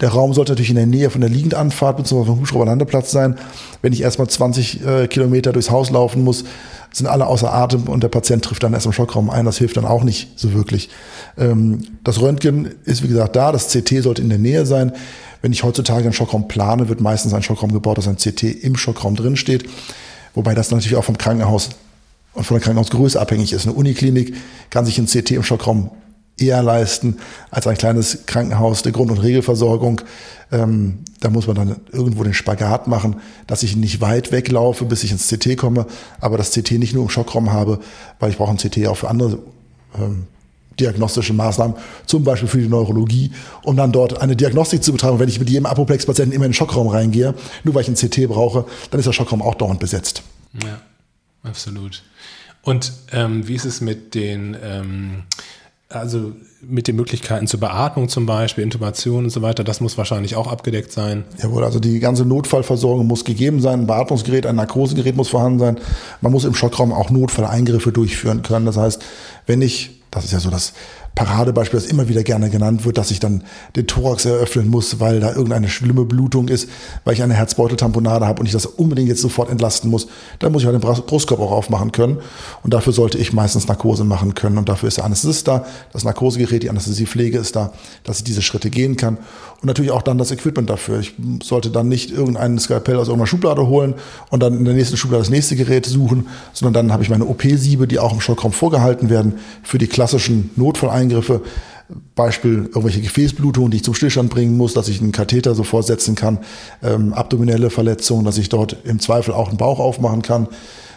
Der 0.00 0.10
Raum 0.10 0.34
sollte 0.34 0.52
natürlich 0.52 0.70
in 0.70 0.76
der 0.76 0.86
Nähe 0.86 1.08
von 1.08 1.22
der 1.22 1.30
Liegendanfahrt 1.30 1.96
bzw. 1.96 2.26
vom 2.26 2.40
Hubschrauberlandeplatz 2.40 3.10
sein. 3.10 3.38
Wenn 3.80 3.92
ich 3.92 4.02
erstmal 4.02 4.28
20 4.28 4.84
äh, 4.84 5.06
Kilometer 5.08 5.52
durchs 5.52 5.70
Haus 5.70 5.90
laufen 5.90 6.22
muss, 6.22 6.44
sind 6.92 7.06
alle 7.06 7.26
außer 7.26 7.52
Atem 7.52 7.84
und 7.84 8.02
der 8.02 8.08
Patient 8.08 8.44
trifft 8.44 8.62
dann 8.62 8.74
erst 8.74 8.86
im 8.86 8.92
Schockraum 8.92 9.30
ein. 9.30 9.46
Das 9.46 9.58
hilft 9.58 9.76
dann 9.76 9.86
auch 9.86 10.04
nicht 10.04 10.38
so 10.38 10.52
wirklich. 10.52 10.90
Ähm, 11.38 11.82
das 12.04 12.20
Röntgen 12.20 12.74
ist 12.84 13.02
wie 13.02 13.08
gesagt 13.08 13.36
da, 13.36 13.52
das 13.52 13.68
CT 13.68 14.02
sollte 14.02 14.22
in 14.22 14.28
der 14.28 14.38
Nähe 14.38 14.66
sein. 14.66 14.92
Wenn 15.40 15.52
ich 15.52 15.62
heutzutage 15.62 16.04
einen 16.04 16.12
Schockraum 16.12 16.48
plane, 16.48 16.88
wird 16.88 17.00
meistens 17.00 17.32
ein 17.32 17.42
Schockraum 17.42 17.72
gebaut, 17.72 17.98
dass 17.98 18.08
ein 18.08 18.16
CT 18.16 18.42
im 18.42 18.76
Schockraum 18.76 19.16
drin 19.16 19.36
steht. 19.36 19.64
Wobei 20.34 20.54
das 20.54 20.70
natürlich 20.70 20.96
auch 20.96 21.04
vom 21.04 21.16
Krankenhaus 21.16 21.70
und 22.34 22.44
von 22.44 22.56
der 22.56 22.64
Krankenhausgröße 22.64 23.20
abhängig 23.20 23.52
ist. 23.52 23.66
Eine 23.66 23.74
Uniklinik 23.74 24.34
kann 24.68 24.84
sich 24.84 24.98
ein 24.98 25.06
CT 25.06 25.32
im 25.32 25.42
Schockraum 25.42 25.90
eher 26.38 26.62
leisten 26.62 27.18
als 27.50 27.66
ein 27.66 27.76
kleines 27.76 28.26
Krankenhaus 28.26 28.82
der 28.82 28.92
Grund- 28.92 29.10
und 29.10 29.18
Regelversorgung. 29.18 30.02
Ähm, 30.52 30.98
da 31.20 31.30
muss 31.30 31.46
man 31.46 31.56
dann 31.56 31.76
irgendwo 31.92 32.22
den 32.22 32.34
Spagat 32.34 32.86
machen, 32.86 33.16
dass 33.46 33.62
ich 33.62 33.74
nicht 33.76 34.00
weit 34.00 34.32
weglaufe, 34.32 34.84
bis 34.84 35.02
ich 35.02 35.10
ins 35.10 35.28
CT 35.28 35.56
komme, 35.56 35.86
aber 36.20 36.36
das 36.36 36.52
CT 36.52 36.72
nicht 36.72 36.94
nur 36.94 37.02
im 37.02 37.08
Schockraum 37.08 37.52
habe, 37.52 37.80
weil 38.20 38.30
ich 38.30 38.36
brauche 38.36 38.50
ein 38.50 38.58
CT 38.58 38.86
auch 38.86 38.96
für 38.96 39.08
andere 39.08 39.38
ähm, 39.98 40.26
diagnostische 40.78 41.32
Maßnahmen, 41.32 41.76
zum 42.04 42.22
Beispiel 42.22 42.48
für 42.48 42.58
die 42.58 42.68
Neurologie, 42.68 43.32
um 43.62 43.76
dann 43.76 43.92
dort 43.92 44.20
eine 44.20 44.36
Diagnostik 44.36 44.82
zu 44.84 44.92
betreiben. 44.92 45.18
wenn 45.18 45.28
ich 45.28 45.38
mit 45.38 45.48
jedem 45.48 45.66
Apoplex-Patienten 45.66 46.34
immer 46.34 46.44
in 46.44 46.50
den 46.50 46.54
Schockraum 46.54 46.88
reingehe, 46.88 47.34
nur 47.64 47.74
weil 47.74 47.82
ich 47.82 47.88
einen 47.88 47.96
CT 47.96 48.28
brauche, 48.28 48.66
dann 48.90 49.00
ist 49.00 49.06
der 49.06 49.12
Schockraum 49.12 49.42
auch 49.42 49.54
dauernd 49.54 49.80
besetzt. 49.80 50.22
Ja, 50.62 50.80
absolut. 51.42 52.02
Und 52.62 52.92
ähm, 53.12 53.46
wie 53.48 53.54
ist 53.54 53.64
es 53.64 53.80
mit 53.80 54.14
den 54.14 54.56
ähm, 54.62 55.22
also 55.88 56.32
mit 56.60 56.88
den 56.88 56.96
Möglichkeiten 56.96 57.46
zur 57.46 57.60
Beatmung 57.60 58.08
zum 58.08 58.26
Beispiel, 58.26 58.64
Intubation 58.64 59.24
und 59.24 59.30
so 59.30 59.42
weiter, 59.42 59.62
das 59.62 59.80
muss 59.80 59.96
wahrscheinlich 59.96 60.34
auch 60.34 60.48
abgedeckt 60.48 60.90
sein. 60.90 61.24
Jawohl, 61.40 61.62
also 61.62 61.78
die 61.78 62.00
ganze 62.00 62.24
Notfallversorgung 62.24 63.06
muss 63.06 63.24
gegeben 63.24 63.60
sein, 63.60 63.80
ein 63.80 63.86
Beatmungsgerät, 63.86 64.46
ein 64.46 64.56
Narkosegerät 64.56 65.14
muss 65.14 65.28
vorhanden 65.28 65.60
sein. 65.60 65.80
Man 66.20 66.32
muss 66.32 66.44
im 66.44 66.54
Schockraum 66.54 66.92
auch 66.92 67.10
Notfalleingriffe 67.10 67.92
durchführen 67.92 68.42
können. 68.42 68.66
Das 68.66 68.76
heißt, 68.76 69.04
wenn 69.46 69.62
ich, 69.62 69.95
das 70.10 70.24
ist 70.24 70.32
ja 70.32 70.40
so 70.40 70.50
das 70.50 70.72
Paradebeispiel, 71.16 71.80
das 71.80 71.88
immer 71.88 72.08
wieder 72.08 72.22
gerne 72.22 72.50
genannt 72.50 72.84
wird, 72.84 72.98
dass 72.98 73.10
ich 73.10 73.20
dann 73.20 73.42
den 73.74 73.86
Thorax 73.86 74.26
eröffnen 74.26 74.68
muss, 74.68 75.00
weil 75.00 75.18
da 75.18 75.30
irgendeine 75.30 75.70
schlimme 75.70 76.04
Blutung 76.04 76.48
ist, 76.48 76.68
weil 77.04 77.14
ich 77.14 77.22
eine 77.22 77.32
Herzbeuteltamponade 77.32 78.26
habe 78.26 78.38
und 78.40 78.46
ich 78.46 78.52
das 78.52 78.66
unbedingt 78.66 79.08
jetzt 79.08 79.22
sofort 79.22 79.48
entlasten 79.50 79.90
muss, 79.90 80.08
dann 80.40 80.52
muss 80.52 80.62
ich 80.62 80.68
halt 80.68 80.80
den 80.80 80.82
Brustkorb 80.82 81.40
auch 81.40 81.52
aufmachen 81.52 81.90
können. 81.90 82.18
Und 82.62 82.74
dafür 82.74 82.92
sollte 82.92 83.16
ich 83.16 83.32
meistens 83.32 83.66
Narkose 83.66 84.04
machen 84.04 84.34
können. 84.34 84.58
Und 84.58 84.68
dafür 84.68 84.88
ist 84.88 84.98
der 84.98 85.06
Anästhesist 85.06 85.48
da, 85.48 85.64
das 85.90 86.04
Narkosegerät, 86.04 86.62
die 86.62 86.68
Anästhesiepflege 86.68 87.38
ist 87.38 87.56
da, 87.56 87.72
dass 88.04 88.18
ich 88.18 88.24
diese 88.24 88.42
Schritte 88.42 88.68
gehen 88.68 88.98
kann. 88.98 89.16
Und 89.62 89.68
natürlich 89.68 89.92
auch 89.92 90.02
dann 90.02 90.18
das 90.18 90.30
Equipment 90.30 90.68
dafür. 90.68 91.00
Ich 91.00 91.14
sollte 91.42 91.70
dann 91.70 91.88
nicht 91.88 92.10
irgendeinen 92.10 92.58
Skalpell 92.58 92.96
aus 92.96 93.08
irgendeiner 93.08 93.26
Schublade 93.26 93.66
holen 93.66 93.94
und 94.28 94.42
dann 94.42 94.52
in 94.58 94.66
der 94.66 94.74
nächsten 94.74 94.98
Schublade 94.98 95.22
das 95.22 95.30
nächste 95.30 95.56
Gerät 95.56 95.86
suchen, 95.86 96.28
sondern 96.52 96.74
dann 96.74 96.92
habe 96.92 97.02
ich 97.02 97.08
meine 97.08 97.24
OP-Siebe, 97.24 97.86
die 97.86 97.98
auch 97.98 98.12
im 98.12 98.20
Schockraum 98.20 98.52
vorgehalten 98.52 99.08
werden, 99.08 99.38
für 99.62 99.78
die 99.78 99.86
klassischen 99.96 100.50
Notfalleingriffe 100.56 101.36
Eingriffe, 101.36 101.50
Beispiel 102.14 102.64
irgendwelche 102.66 103.00
Gefäßblutungen, 103.00 103.70
die 103.70 103.78
ich 103.78 103.84
zum 103.84 103.94
Stillstand 103.94 104.28
bringen 104.28 104.56
muss, 104.56 104.74
dass 104.74 104.88
ich 104.88 105.00
einen 105.00 105.12
Katheter 105.12 105.54
sofort 105.54 105.86
setzen 105.86 106.14
kann, 106.14 106.40
ähm, 106.82 107.14
abdominelle 107.14 107.70
Verletzungen, 107.70 108.24
dass 108.24 108.38
ich 108.38 108.48
dort 108.48 108.76
im 108.84 108.98
Zweifel 109.00 109.32
auch 109.32 109.48
einen 109.48 109.56
Bauch 109.56 109.78
aufmachen 109.78 110.20
kann. 110.22 110.48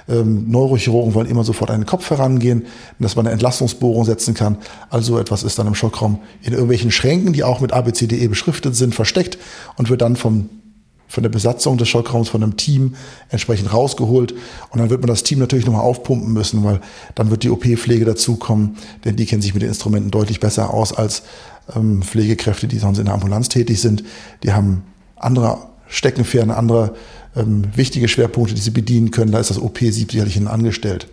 Ähm, 0.10 0.50
Neurochirurgen 0.50 1.14
wollen 1.14 1.30
immer 1.30 1.44
sofort 1.44 1.70
den 1.70 1.86
Kopf 1.86 2.10
herangehen, 2.10 2.66
dass 3.00 3.16
man 3.16 3.26
eine 3.26 3.34
Entlastungsbohrung 3.34 4.04
setzen 4.04 4.34
kann. 4.34 4.58
Also 4.90 5.20
etwas 5.20 5.44
ist 5.44 5.60
dann 5.60 5.68
im 5.68 5.76
Schockraum 5.76 6.20
in 6.42 6.54
irgendwelchen 6.54 6.92
Schränken, 6.92 7.32
die 7.32 7.44
auch 7.44 7.62
mit 7.62 7.72
ABCDE 7.72 8.28
beschriftet 8.28 8.76
sind, 8.76 8.96
versteckt 8.96 9.38
und 9.78 9.90
wird 9.90 10.02
dann 10.02 10.16
vom 10.16 10.50
von 11.10 11.24
der 11.24 11.30
Besatzung 11.30 11.78
des 11.78 11.90
Schockraums, 11.90 12.30
von 12.30 12.42
einem 12.42 12.56
Team 12.56 12.96
entsprechend 13.30 13.74
rausgeholt. 13.74 14.34
Und 14.70 14.80
dann 14.80 14.90
wird 14.90 15.02
man 15.02 15.08
das 15.08 15.24
Team 15.24 15.40
natürlich 15.40 15.66
nochmal 15.66 15.82
aufpumpen 15.82 16.32
müssen, 16.32 16.64
weil 16.64 16.80
dann 17.16 17.32
wird 17.32 17.44
die 17.44 17.50
OP-Pflege 17.50 18.06
dazukommen, 18.06 18.78
denn 19.04 19.18
die 19.18 19.26
kennen 19.26 19.42
sich 19.42 19.54
mit 19.54 19.64
den 19.64 19.70
Instrumenten 19.70 20.12
deutlich 20.12 20.40
besser 20.40 20.72
aus 20.74 20.94
als 20.94 21.24
ähm, 21.76 22.04
Pflegekräfte, 22.04 22.68
die 22.68 22.78
sonst 22.78 23.00
in 23.00 23.06
der 23.06 23.16
Ambulanz 23.16 23.50
tätig 23.50 23.82
sind. 23.82 24.04
Die 24.44 24.54
haben 24.54 24.84
andere 25.16 25.58
Steckenpferde, 25.88 26.56
andere 26.56 26.94
ähm, 27.36 27.66
wichtige 27.76 28.08
Schwerpunkte, 28.08 28.54
die 28.54 28.62
sie 28.62 28.72
bedienen 28.72 29.10
können. 29.10 29.32
Da 29.32 29.40
ist 29.40 29.50
das 29.50 29.60
OP-Sieb 29.60 30.12
sicherlich 30.12 30.48
angestellt. 30.48 31.08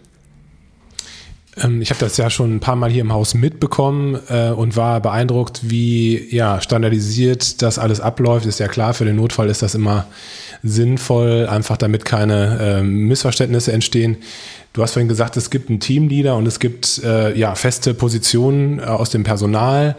Ähm, 1.57 1.83
ich 1.83 1.91
habe 1.91 2.01
das 2.01 2.17
ja 2.17 2.31
schon 2.31 2.57
ein 2.57 2.61
paar 2.61 2.77
Mal 2.77 2.91
hier 2.91 3.03
im 3.03 3.13
Haus 3.13 3.35
mitbekommen 3.35 4.19
äh, 4.29 4.51
und 4.51 4.77
war 4.77 5.01
beeindruckt, 5.01 5.61
wie 5.71 6.35
ja, 6.35 6.61
standardisiert 6.61 7.63
das 7.63 7.79
alles 7.79 8.01
abläuft. 8.01 8.47
Ist 8.47 8.61
ja 8.61 8.69
klar, 8.69 8.95
für 8.95 9.05
den 9.05 9.17
Notfall 9.17 9.49
ist 9.49 9.63
das 9.63 9.75
immer 9.75 10.07
sinnvoll, 10.63 11.47
einfach 11.47 11.77
damit 11.77 12.05
keine 12.05 12.59
äh, 12.61 12.83
Missverständnisse 12.83 13.73
entstehen. 13.73 14.17
Du 14.73 14.83
hast 14.83 14.93
vorhin 14.93 15.09
gesagt, 15.09 15.37
es 15.39 15.49
gibt 15.49 15.71
einen 15.71 15.81
Teamleader 15.81 16.37
und 16.37 16.47
es 16.47 16.61
gibt 16.61 17.01
äh, 17.03 17.35
ja 17.39 17.55
feste 17.55 17.95
Positionen 17.95 18.79
äh, 18.79 18.83
aus 18.83 19.09
dem 19.09 19.25
Personal 19.25 19.97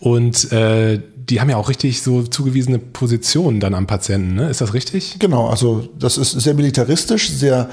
und 0.00 0.50
äh, 0.52 1.00
die 1.14 1.40
haben 1.40 1.50
ja 1.50 1.56
auch 1.56 1.68
richtig 1.68 2.02
so 2.02 2.22
zugewiesene 2.22 2.78
Positionen 2.78 3.60
dann 3.60 3.74
am 3.74 3.86
Patienten, 3.86 4.34
ne? 4.34 4.48
Ist 4.48 4.60
das 4.60 4.74
richtig? 4.74 5.16
Genau, 5.18 5.48
also 5.48 5.88
das 5.98 6.18
ist 6.18 6.32
sehr 6.32 6.54
militaristisch, 6.54 7.30
sehr 7.30 7.68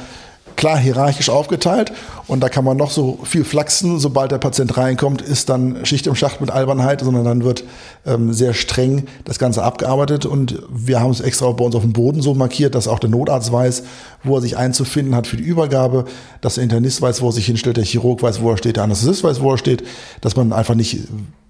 klar 0.55 0.77
hierarchisch 0.77 1.29
aufgeteilt. 1.29 1.91
Und 2.27 2.39
da 2.39 2.47
kann 2.47 2.63
man 2.63 2.77
noch 2.77 2.89
so 2.89 3.19
viel 3.23 3.43
flachsen, 3.43 3.99
sobald 3.99 4.31
der 4.31 4.37
Patient 4.37 4.77
reinkommt, 4.77 5.21
ist 5.21 5.49
dann 5.49 5.85
Schicht 5.85 6.07
im 6.07 6.15
Schacht 6.15 6.39
mit 6.39 6.51
Albernheit, 6.51 7.01
sondern 7.01 7.25
dann 7.25 7.43
wird 7.43 7.65
ähm, 8.05 8.31
sehr 8.31 8.53
streng 8.53 9.05
das 9.25 9.39
Ganze 9.39 9.63
abgearbeitet. 9.63 10.25
Und 10.25 10.63
wir 10.69 11.01
haben 11.01 11.11
es 11.11 11.19
extra 11.19 11.51
bei 11.51 11.65
uns 11.65 11.75
auf 11.75 11.81
dem 11.81 11.93
Boden 11.93 12.21
so 12.21 12.33
markiert, 12.33 12.75
dass 12.75 12.87
auch 12.87 12.99
der 12.99 13.09
Notarzt 13.09 13.51
weiß, 13.51 13.83
wo 14.23 14.37
er 14.37 14.41
sich 14.41 14.57
einzufinden 14.57 15.15
hat 15.15 15.27
für 15.27 15.37
die 15.37 15.43
Übergabe, 15.43 16.05
dass 16.39 16.55
der 16.55 16.63
Internist 16.63 17.01
weiß, 17.01 17.21
wo 17.21 17.27
er 17.27 17.33
sich 17.33 17.45
hinstellt, 17.45 17.77
der 17.77 17.83
Chirurg 17.83 18.23
weiß, 18.23 18.41
wo 18.41 18.51
er 18.51 18.57
steht, 18.57 18.77
der 18.77 18.83
Anästhesist 18.83 19.23
weiß, 19.23 19.41
wo 19.41 19.51
er 19.51 19.57
steht, 19.57 19.83
dass 20.21 20.37
man 20.37 20.53
einfach 20.53 20.75
nicht 20.75 20.99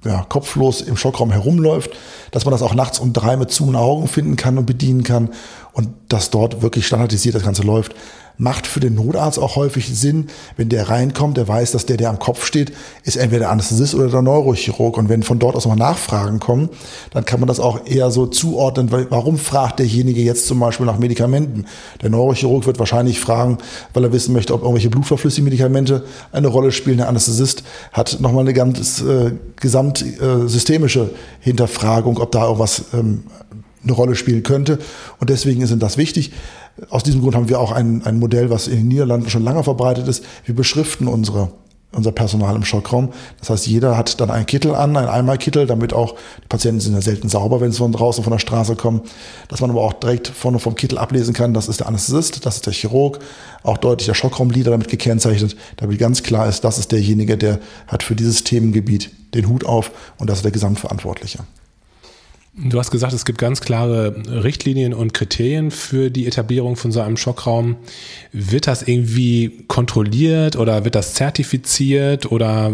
ja, 0.04 0.26
kopflos 0.28 0.82
im 0.82 0.98
Schockraum 0.98 1.32
herumläuft, 1.32 1.92
dass 2.32 2.46
man 2.46 2.52
das 2.52 2.62
auch 2.62 2.74
nachts 2.74 3.00
um 3.00 3.14
drei 3.14 3.38
mit 3.38 3.52
zu 3.52 3.74
Augen 3.74 4.08
finden 4.08 4.36
kann 4.36 4.58
und 4.58 4.66
bedienen 4.66 5.04
kann. 5.04 5.30
Und 5.72 5.90
dass 6.10 6.30
dort 6.30 6.62
wirklich 6.62 6.86
standardisiert 6.86 7.36
das 7.36 7.44
Ganze 7.44 7.64
läuft 7.64 7.96
macht 8.38 8.68
für 8.68 8.80
den 8.80 8.96
Notarzt 8.96 9.40
auch 9.40 9.56
häufig 9.56 9.88
Sinn, 9.98 10.28
wenn 10.58 10.70
der 10.70 10.90
reinkommt, 10.90 11.38
der 11.38 11.48
weiß, 11.48 11.72
dass 11.72 11.86
der, 11.86 11.98
der 11.98 12.10
am 12.10 12.20
Kopf 12.20 12.46
steht, 12.46 12.74
ist 13.04 13.16
entweder 13.16 13.42
der 13.42 13.52
Anästhesist 13.52 13.96
oder 13.96 14.08
der 14.08 14.22
Neurochirurg. 14.22 14.98
Und 14.98 15.10
wenn 15.10 15.24
von 15.24 15.40
dort 15.40 15.56
aus 15.56 15.66
nochmal 15.66 15.90
Nachfragen 15.90 16.40
kommen, 16.40 16.70
dann 17.12 17.26
kann 17.26 17.40
man 17.40 17.48
das 17.48 17.60
auch 17.60 17.86
eher 17.86 18.12
so 18.12 18.26
zuordnen, 18.26 18.92
weil, 18.92 19.10
warum 19.10 19.38
fragt 19.38 19.80
derjenige 19.80 20.22
jetzt 20.22 20.48
zum 20.48 20.60
Beispiel 20.60 20.86
nach 20.86 20.98
Medikamenten? 20.98 21.66
Der 22.02 22.10
Neurochirurg 22.10 22.66
wird 22.66 22.80
wahrscheinlich 22.80 23.20
fragen, 23.20 23.58
weil 23.94 24.04
er 24.04 24.14
wissen 24.14 24.34
möchte, 24.34 24.54
ob 24.54 24.62
irgendwelche 24.62 24.90
blutverflüssigen 24.90 25.46
Medikamente 25.46 26.04
eine 26.32 26.48
Rolle 26.48 26.72
spielen. 26.72 26.98
Der 26.98 27.10
Anästhesist 27.10 27.64
hat 27.92 28.20
nochmal 28.20 28.42
eine 28.42 28.54
ganz 28.54 29.02
äh, 29.02 29.32
gesamtsystemische 29.58 31.02
äh, 31.02 31.10
Hinterfragung, 31.40 32.18
ob 32.20 32.32
da 32.32 32.46
irgendwas 32.46 32.86
ähm, 32.94 33.24
eine 33.84 33.94
Rolle 33.94 34.16
spielen 34.16 34.44
könnte. 34.44 34.80
Und 35.20 35.30
deswegen 35.30 35.66
sind 35.68 35.84
das 35.84 35.98
wichtig. 35.98 36.32
Aus 36.90 37.04
diesem 37.04 37.22
Grund 37.22 37.36
haben 37.36 37.50
wir 37.50 37.60
auch 37.60 37.72
ein, 37.72 38.04
ein 38.06 38.20
Modell, 38.20 38.50
was 38.50 38.68
in 38.68 38.78
den 38.78 38.88
Niederlanden 38.88 39.30
schon 39.30 39.44
lange 39.44 39.64
verbreitet 39.64 40.08
ist. 40.08 40.24
Wir 40.46 40.56
beschriften 40.56 41.08
unsere 41.08 41.50
unser 41.96 42.12
Personal 42.12 42.56
im 42.56 42.66
Schockraum. 42.66 43.14
Das 43.40 43.50
heißt, 43.50 43.68
jeder 43.68 43.98
hat 43.98 44.20
dann 44.20 44.32
einen 44.32 44.46
Kittel 44.46 44.76
an, 44.76 44.98
einen 44.98 45.08
Einmalkittel, 45.08 45.68
damit 45.68 45.94
auch, 45.94 46.16
die 46.44 46.48
Patienten 46.50 46.80
sind 46.80 46.94
ja 46.94 47.02
selten 47.02 47.30
sauber, 47.30 47.62
wenn 47.62 47.72
sie 47.72 47.78
von 47.78 47.92
draußen 47.92 48.24
von 48.24 48.32
der 48.32 48.40
Straße 48.40 48.76
kommen, 48.76 49.02
dass 49.48 49.62
man 49.62 49.70
aber 49.70 49.82
auch 49.82 49.94
direkt 49.94 50.28
vorne 50.28 50.60
vom 50.60 50.76
Kittel 50.76 50.98
ablesen 50.98 51.34
kann, 51.34 51.54
das 51.54 51.68
ist 51.68 51.80
der 51.80 51.88
Anästhesist, 51.88 52.46
das 52.46 52.56
ist 52.56 52.66
der 52.66 52.74
Chirurg, 52.74 53.20
auch 53.64 53.78
deutlich 53.78 54.08
der 54.08 54.16
Schockraumleader 54.16 54.72
damit 54.72 54.90
gekennzeichnet, 54.90 55.56
damit 55.78 56.00
ganz 56.00 56.24
klar 56.24 56.48
ist, 56.48 56.64
das 56.64 56.78
ist 56.78 56.92
derjenige, 56.92 57.38
der 57.38 57.60
hat 57.88 58.04
für 58.04 58.16
dieses 58.16 58.44
Themengebiet 58.44 59.12
den 59.34 59.48
Hut 59.48 59.66
auf 59.66 59.92
und 60.18 60.30
das 60.30 60.40
ist 60.40 60.46
der 60.46 60.52
Gesamtverantwortliche. 60.52 61.40
Du 62.56 62.78
hast 62.78 62.92
gesagt, 62.92 63.14
es 63.14 63.26
gibt 63.26 63.40
ganz 63.40 63.62
klare 63.62 64.16
Richtlinien 64.28 64.94
und 64.94 65.14
Kriterien 65.16 65.72
für 65.72 66.12
die 66.12 66.28
Etablierung 66.28 66.76
von 66.76 66.92
so 66.92 67.02
einem 67.02 67.18
Schockraum. 67.18 67.78
Wird 68.32 68.68
das 68.68 68.84
irgendwie 68.84 69.66
kontrolliert 69.68 70.56
oder 70.56 70.86
wird 70.86 70.94
das 70.94 71.16
zertifiziert 71.16 72.32
oder 72.32 72.74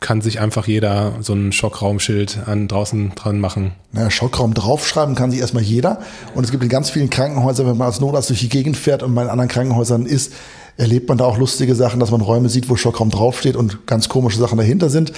kann 0.00 0.22
sich 0.22 0.40
einfach 0.40 0.66
jeder 0.66 1.14
so 1.20 1.34
ein 1.34 1.52
Schockraumschild 1.52 2.40
an 2.46 2.66
draußen 2.66 3.12
dran 3.14 3.38
machen? 3.38 3.72
Naja, 3.92 4.10
Schockraum 4.10 4.54
draufschreiben 4.54 5.14
kann 5.14 5.30
sich 5.30 5.38
erstmal 5.38 5.62
jeder. 5.62 6.00
Und 6.34 6.42
es 6.42 6.50
gibt 6.50 6.64
in 6.64 6.68
ganz 6.68 6.90
vielen 6.90 7.10
Krankenhäusern, 7.10 7.66
wenn 7.66 7.76
man 7.76 7.86
als 7.86 8.00
Notarzt 8.00 8.30
durch 8.30 8.40
die 8.40 8.48
Gegend 8.48 8.76
fährt 8.76 9.04
und 9.04 9.14
bei 9.14 9.28
anderen 9.28 9.48
Krankenhäusern 9.48 10.04
ist, 10.04 10.32
erlebt 10.80 11.08
man 11.08 11.18
da 11.18 11.26
auch 11.26 11.36
lustige 11.36 11.74
Sachen, 11.74 12.00
dass 12.00 12.10
man 12.10 12.22
Räume 12.22 12.48
sieht, 12.48 12.70
wo 12.70 12.76
Schockraum 12.76 13.10
draufsteht 13.10 13.54
und 13.54 13.86
ganz 13.86 14.08
komische 14.08 14.38
Sachen 14.38 14.56
dahinter 14.56 14.88
sind. 14.88 15.12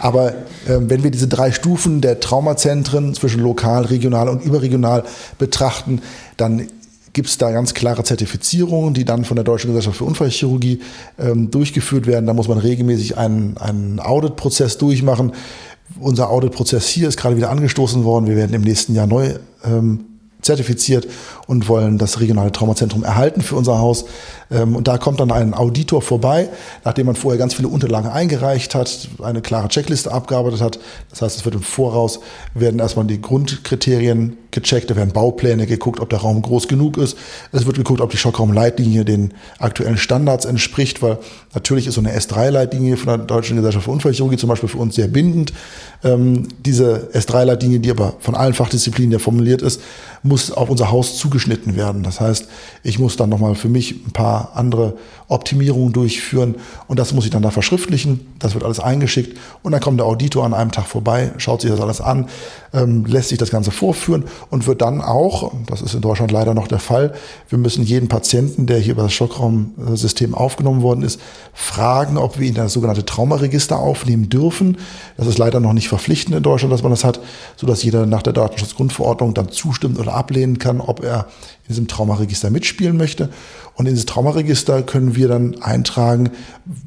Aber 0.00 0.32
äh, 0.32 0.34
wenn 0.66 1.02
wir 1.02 1.10
diese 1.10 1.28
drei 1.28 1.50
Stufen 1.50 2.02
der 2.02 2.20
Traumazentren 2.20 3.14
zwischen 3.14 3.42
lokal, 3.42 3.86
regional 3.86 4.28
und 4.28 4.44
überregional 4.44 5.04
betrachten, 5.38 6.02
dann 6.36 6.68
gibt 7.14 7.30
es 7.30 7.38
da 7.38 7.50
ganz 7.50 7.72
klare 7.72 8.04
Zertifizierungen, 8.04 8.92
die 8.92 9.06
dann 9.06 9.24
von 9.24 9.34
der 9.34 9.44
Deutschen 9.44 9.68
Gesellschaft 9.68 9.96
für 9.96 10.04
Unfallchirurgie 10.04 10.80
ähm, 11.18 11.50
durchgeführt 11.50 12.06
werden. 12.06 12.26
Da 12.26 12.34
muss 12.34 12.48
man 12.48 12.58
regelmäßig 12.58 13.16
einen, 13.16 13.56
einen 13.56 14.00
Auditprozess 14.00 14.76
durchmachen. 14.76 15.32
Unser 15.98 16.28
Auditprozess 16.28 16.86
hier 16.86 17.08
ist 17.08 17.16
gerade 17.16 17.36
wieder 17.36 17.48
angestoßen 17.48 18.04
worden. 18.04 18.26
Wir 18.26 18.36
werden 18.36 18.52
im 18.52 18.60
nächsten 18.62 18.94
Jahr 18.94 19.06
neu 19.06 19.36
ähm, 19.64 20.04
zertifiziert 20.48 21.06
und 21.46 21.68
wollen 21.68 21.98
das 21.98 22.20
regionale 22.20 22.50
Traumazentrum 22.52 23.04
erhalten 23.04 23.42
für 23.42 23.54
unser 23.54 23.78
Haus. 23.78 24.06
Ähm, 24.50 24.74
und 24.74 24.88
da 24.88 24.98
kommt 24.98 25.20
dann 25.20 25.30
ein 25.30 25.54
Auditor 25.54 26.02
vorbei, 26.02 26.48
nachdem 26.84 27.06
man 27.06 27.16
vorher 27.16 27.38
ganz 27.38 27.54
viele 27.54 27.68
Unterlagen 27.68 28.08
eingereicht 28.08 28.74
hat, 28.74 29.08
eine 29.22 29.42
klare 29.42 29.68
Checkliste 29.68 30.10
abgearbeitet 30.10 30.60
hat. 30.60 30.78
Das 31.10 31.22
heißt, 31.22 31.36
es 31.36 31.44
wird 31.44 31.54
im 31.54 31.62
Voraus, 31.62 32.20
werden 32.54 32.80
erstmal 32.80 33.06
die 33.06 33.20
Grundkriterien 33.20 34.38
gecheckt, 34.50 34.90
da 34.90 34.96
werden 34.96 35.12
Baupläne 35.12 35.66
geguckt, 35.66 36.00
ob 36.00 36.10
der 36.10 36.20
Raum 36.20 36.40
groß 36.42 36.68
genug 36.68 36.96
ist. 36.96 37.16
Es 37.52 37.66
wird 37.66 37.76
geguckt, 37.76 38.00
ob 38.00 38.10
die 38.10 38.16
Schockraumleitlinie 38.16 39.04
den 39.04 39.34
aktuellen 39.58 39.98
Standards 39.98 40.44
entspricht, 40.44 41.02
weil 41.02 41.18
natürlich 41.54 41.86
ist 41.86 41.94
so 41.94 42.00
eine 42.00 42.16
S3-Leitlinie 42.16 42.96
von 42.96 43.06
der 43.06 43.18
Deutschen 43.18 43.56
Gesellschaft 43.56 43.84
für 43.84 43.90
Unfallchirurgie 43.90 44.36
zum 44.36 44.48
Beispiel 44.48 44.68
für 44.68 44.78
uns 44.78 44.94
sehr 44.94 45.08
bindend. 45.08 45.52
Ähm, 46.02 46.48
diese 46.64 47.10
S3-Leitlinie, 47.12 47.80
die 47.80 47.90
aber 47.90 48.14
von 48.20 48.34
allen 48.34 48.54
Fachdisziplinen 48.54 49.12
ja 49.12 49.18
formuliert 49.18 49.62
ist, 49.62 49.80
muss 50.22 50.50
auf 50.50 50.70
unser 50.70 50.90
Haus 50.90 51.16
zugeschnitten 51.16 51.76
werden. 51.76 52.02
Das 52.02 52.20
heißt, 52.20 52.48
ich 52.82 52.98
muss 52.98 53.16
dann 53.16 53.28
nochmal 53.28 53.54
für 53.54 53.68
mich 53.68 54.06
ein 54.06 54.12
paar 54.12 54.52
andere 54.54 54.96
Optimierungen 55.28 55.92
durchführen 55.92 56.56
und 56.86 56.98
das 56.98 57.12
muss 57.12 57.24
ich 57.24 57.30
dann 57.30 57.42
da 57.42 57.50
verschriftlichen. 57.50 58.26
Das 58.38 58.54
wird 58.54 58.64
alles 58.64 58.80
eingeschickt 58.80 59.38
und 59.62 59.72
dann 59.72 59.80
kommt 59.80 60.00
der 60.00 60.06
Auditor 60.06 60.44
an 60.44 60.54
einem 60.54 60.72
Tag 60.72 60.86
vorbei, 60.86 61.32
schaut 61.36 61.60
sich 61.60 61.70
das 61.70 61.80
alles 61.80 62.00
an, 62.00 62.28
ähm, 62.72 63.04
lässt 63.06 63.28
sich 63.28 63.38
das 63.38 63.50
Ganze 63.50 63.70
vorführen 63.70 64.24
und 64.50 64.66
wird 64.66 64.82
dann 64.82 65.00
auch, 65.00 65.52
das 65.66 65.82
ist 65.82 65.94
in 65.94 66.00
Deutschland 66.00 66.30
leider 66.32 66.54
noch 66.54 66.68
der 66.68 66.78
Fall, 66.78 67.14
wir 67.48 67.58
müssen 67.58 67.84
jeden 67.84 68.08
Patienten, 68.08 68.66
der 68.66 68.78
hier 68.78 68.92
über 68.92 69.02
das 69.02 69.12
Schockraumsystem 69.12 70.34
aufgenommen 70.34 70.82
worden 70.82 71.02
ist, 71.02 71.20
fragen, 71.52 72.18
ob 72.18 72.38
wir 72.38 72.46
ihn 72.46 72.54
in 72.54 72.62
das 72.62 72.72
sogenannte 72.72 73.04
Traumaregister 73.04 73.78
aufnehmen 73.78 74.28
dürfen. 74.28 74.78
Das 75.16 75.26
ist 75.26 75.38
leider 75.38 75.60
noch 75.60 75.72
nicht 75.72 75.88
verpflichtend 75.88 76.36
in 76.36 76.42
Deutschland, 76.42 76.72
dass 76.72 76.82
man 76.82 76.90
das 76.90 77.04
hat, 77.04 77.20
sodass 77.56 77.82
jeder 77.82 78.06
nach 78.06 78.22
der 78.22 78.32
Datenschutzgrundverordnung 78.32 79.34
dann 79.34 79.50
zustimmt 79.50 79.98
oder 79.98 80.14
ablehnen 80.14 80.58
kann, 80.58 80.80
ob 80.80 81.02
er 81.02 81.26
in 81.68 81.74
diesem 81.74 81.86
Traumaregister 81.86 82.48
mitspielen 82.48 82.96
möchte. 82.96 83.28
Und 83.74 83.86
in 83.86 83.92
dieses 83.92 84.06
Traumaregister 84.06 84.82
können 84.82 85.14
wir 85.14 85.28
dann 85.28 85.60
eintragen, 85.62 86.30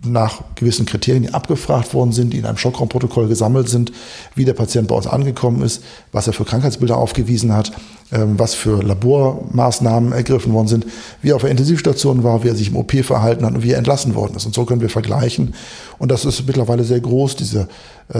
nach 0.03 0.41
gewissen 0.55 0.85
Kriterien, 0.87 1.23
die 1.23 1.33
abgefragt 1.33 1.93
worden 1.93 2.11
sind, 2.11 2.33
die 2.33 2.39
in 2.39 2.45
einem 2.45 2.57
Schockraumprotokoll 2.57 3.27
gesammelt 3.27 3.69
sind, 3.69 3.91
wie 4.35 4.43
der 4.43 4.53
Patient 4.53 4.87
bei 4.87 4.95
uns 4.95 5.07
angekommen 5.07 5.61
ist, 5.61 5.83
was 6.11 6.27
er 6.27 6.33
für 6.33 6.45
Krankheitsbilder 6.45 6.97
aufgewiesen 6.97 7.53
hat, 7.53 7.71
ähm, 8.11 8.37
was 8.37 8.55
für 8.55 8.83
Labormaßnahmen 8.83 10.11
ergriffen 10.11 10.51
worden 10.51 10.67
sind, 10.67 10.85
wie 11.21 11.29
er 11.29 11.35
auf 11.35 11.43
der 11.43 11.51
Intensivstation 11.51 12.23
war, 12.23 12.43
wie 12.43 12.49
er 12.49 12.55
sich 12.55 12.69
im 12.69 12.75
OP 12.75 12.91
verhalten 13.03 13.45
hat 13.45 13.53
und 13.53 13.63
wie 13.63 13.71
er 13.71 13.77
entlassen 13.77 14.15
worden 14.15 14.35
ist. 14.35 14.45
Und 14.45 14.55
so 14.55 14.65
können 14.65 14.81
wir 14.81 14.89
vergleichen. 14.89 15.53
Und 15.99 16.11
das 16.11 16.25
ist 16.25 16.45
mittlerweile 16.45 16.83
sehr 16.83 16.99
groß. 16.99 17.35
Diese 17.35 17.69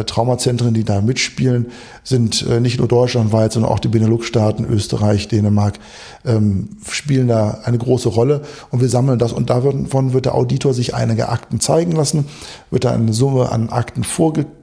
Traumazentren, 0.06 0.74
die 0.74 0.84
da 0.84 1.02
mitspielen, 1.02 1.67
sind 2.04 2.46
äh, 2.48 2.60
nicht 2.60 2.80
nur 2.80 2.88
deutschlandweit, 2.88 3.52
sondern 3.54 3.72
auch 3.72 3.80
die 3.80 3.88
Benelux-Staaten, 3.88 4.65
Österreich, 4.65 5.28
Dänemark, 5.28 5.80
ähm, 6.26 6.70
spielen 6.89 7.28
da 7.28 7.60
eine 7.63 7.78
große 7.78 8.10
Rolle. 8.10 8.41
Und 8.70 8.82
wir 8.82 8.89
sammeln 8.89 9.20
das. 9.20 9.34
Und 9.34 9.50
davon 9.50 10.13
wird 10.13 10.26
der 10.26 10.36
Auditor 10.36 10.74
sich 10.74 10.96
einige 10.96 11.30
Akten 11.30 11.60
zeigen 11.60 11.91
lassen, 11.91 12.26
wird 12.70 12.86
da 12.86 12.91
eine 12.91 13.13
Summe 13.13 13.52
an 13.52 13.70
Akten 13.70 14.04
vorgegeben 14.04 14.62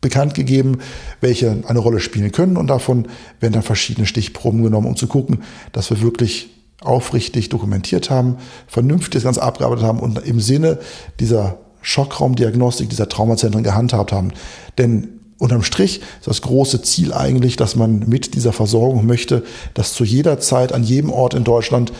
bekannt 0.00 0.34
gegeben, 0.34 0.80
welche 1.22 1.62
eine 1.66 1.78
Rolle 1.78 1.98
spielen 1.98 2.30
können 2.30 2.58
und 2.58 2.66
davon 2.66 3.08
werden 3.40 3.54
dann 3.54 3.62
verschiedene 3.62 4.06
Stichproben 4.06 4.62
genommen, 4.62 4.86
um 4.86 4.96
zu 4.96 5.06
gucken, 5.06 5.42
dass 5.72 5.88
wir 5.88 6.02
wirklich 6.02 6.50
aufrichtig 6.82 7.48
dokumentiert 7.48 8.10
haben, 8.10 8.36
vernünftig 8.66 9.14
das 9.14 9.22
Ganze 9.24 9.42
abgearbeitet 9.42 9.84
haben 9.84 10.00
und 10.00 10.18
im 10.18 10.40
Sinne 10.40 10.78
dieser 11.20 11.56
Schockraumdiagnostik, 11.84 12.88
dieser 12.88 13.08
Traumazentren 13.08 13.62
gehandhabt 13.62 14.10
haben. 14.10 14.32
Denn 14.78 15.20
unterm 15.38 15.62
Strich 15.62 15.98
ist 15.98 16.26
das 16.26 16.42
große 16.42 16.82
Ziel 16.82 17.12
eigentlich, 17.12 17.56
dass 17.56 17.76
man 17.76 18.00
mit 18.08 18.34
dieser 18.34 18.52
Versorgung 18.52 19.06
möchte, 19.06 19.44
dass 19.74 19.92
zu 19.92 20.02
jeder 20.02 20.40
Zeit 20.40 20.72
an 20.72 20.82
jedem 20.82 21.10
Ort 21.10 21.34
in 21.34 21.44
Deutschland 21.44 21.92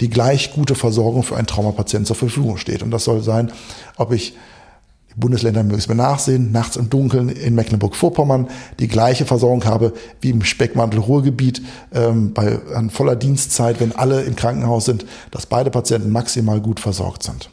die 0.00 0.10
gleich 0.10 0.52
gute 0.52 0.74
Versorgung 0.74 1.22
für 1.22 1.36
einen 1.36 1.46
Traumapatienten 1.46 2.06
zur 2.06 2.16
Verfügung 2.16 2.58
steht. 2.58 2.82
Und 2.82 2.90
das 2.90 3.04
soll 3.04 3.22
sein, 3.22 3.50
ob 3.96 4.12
ich 4.12 4.34
die 5.14 5.18
Bundesländer 5.18 5.64
mögen 5.64 5.78
es 5.78 5.88
mir 5.88 5.96
nachsehen, 5.96 6.52
nachts 6.52 6.76
im 6.76 6.88
Dunkeln 6.88 7.30
in 7.30 7.54
Mecklenburg-Vorpommern 7.54 8.48
die 8.78 8.86
gleiche 8.86 9.24
Versorgung 9.24 9.64
habe 9.64 9.92
wie 10.20 10.30
im 10.30 10.44
Speckmantel-Ruhrgebiet 10.44 11.62
ähm, 11.92 12.32
bei 12.32 12.60
an 12.74 12.90
voller 12.90 13.16
Dienstzeit, 13.16 13.80
wenn 13.80 13.92
alle 13.96 14.22
im 14.22 14.36
Krankenhaus 14.36 14.84
sind, 14.84 15.04
dass 15.32 15.46
beide 15.46 15.70
Patienten 15.70 16.10
maximal 16.10 16.60
gut 16.60 16.78
versorgt 16.78 17.24
sind. 17.24 17.50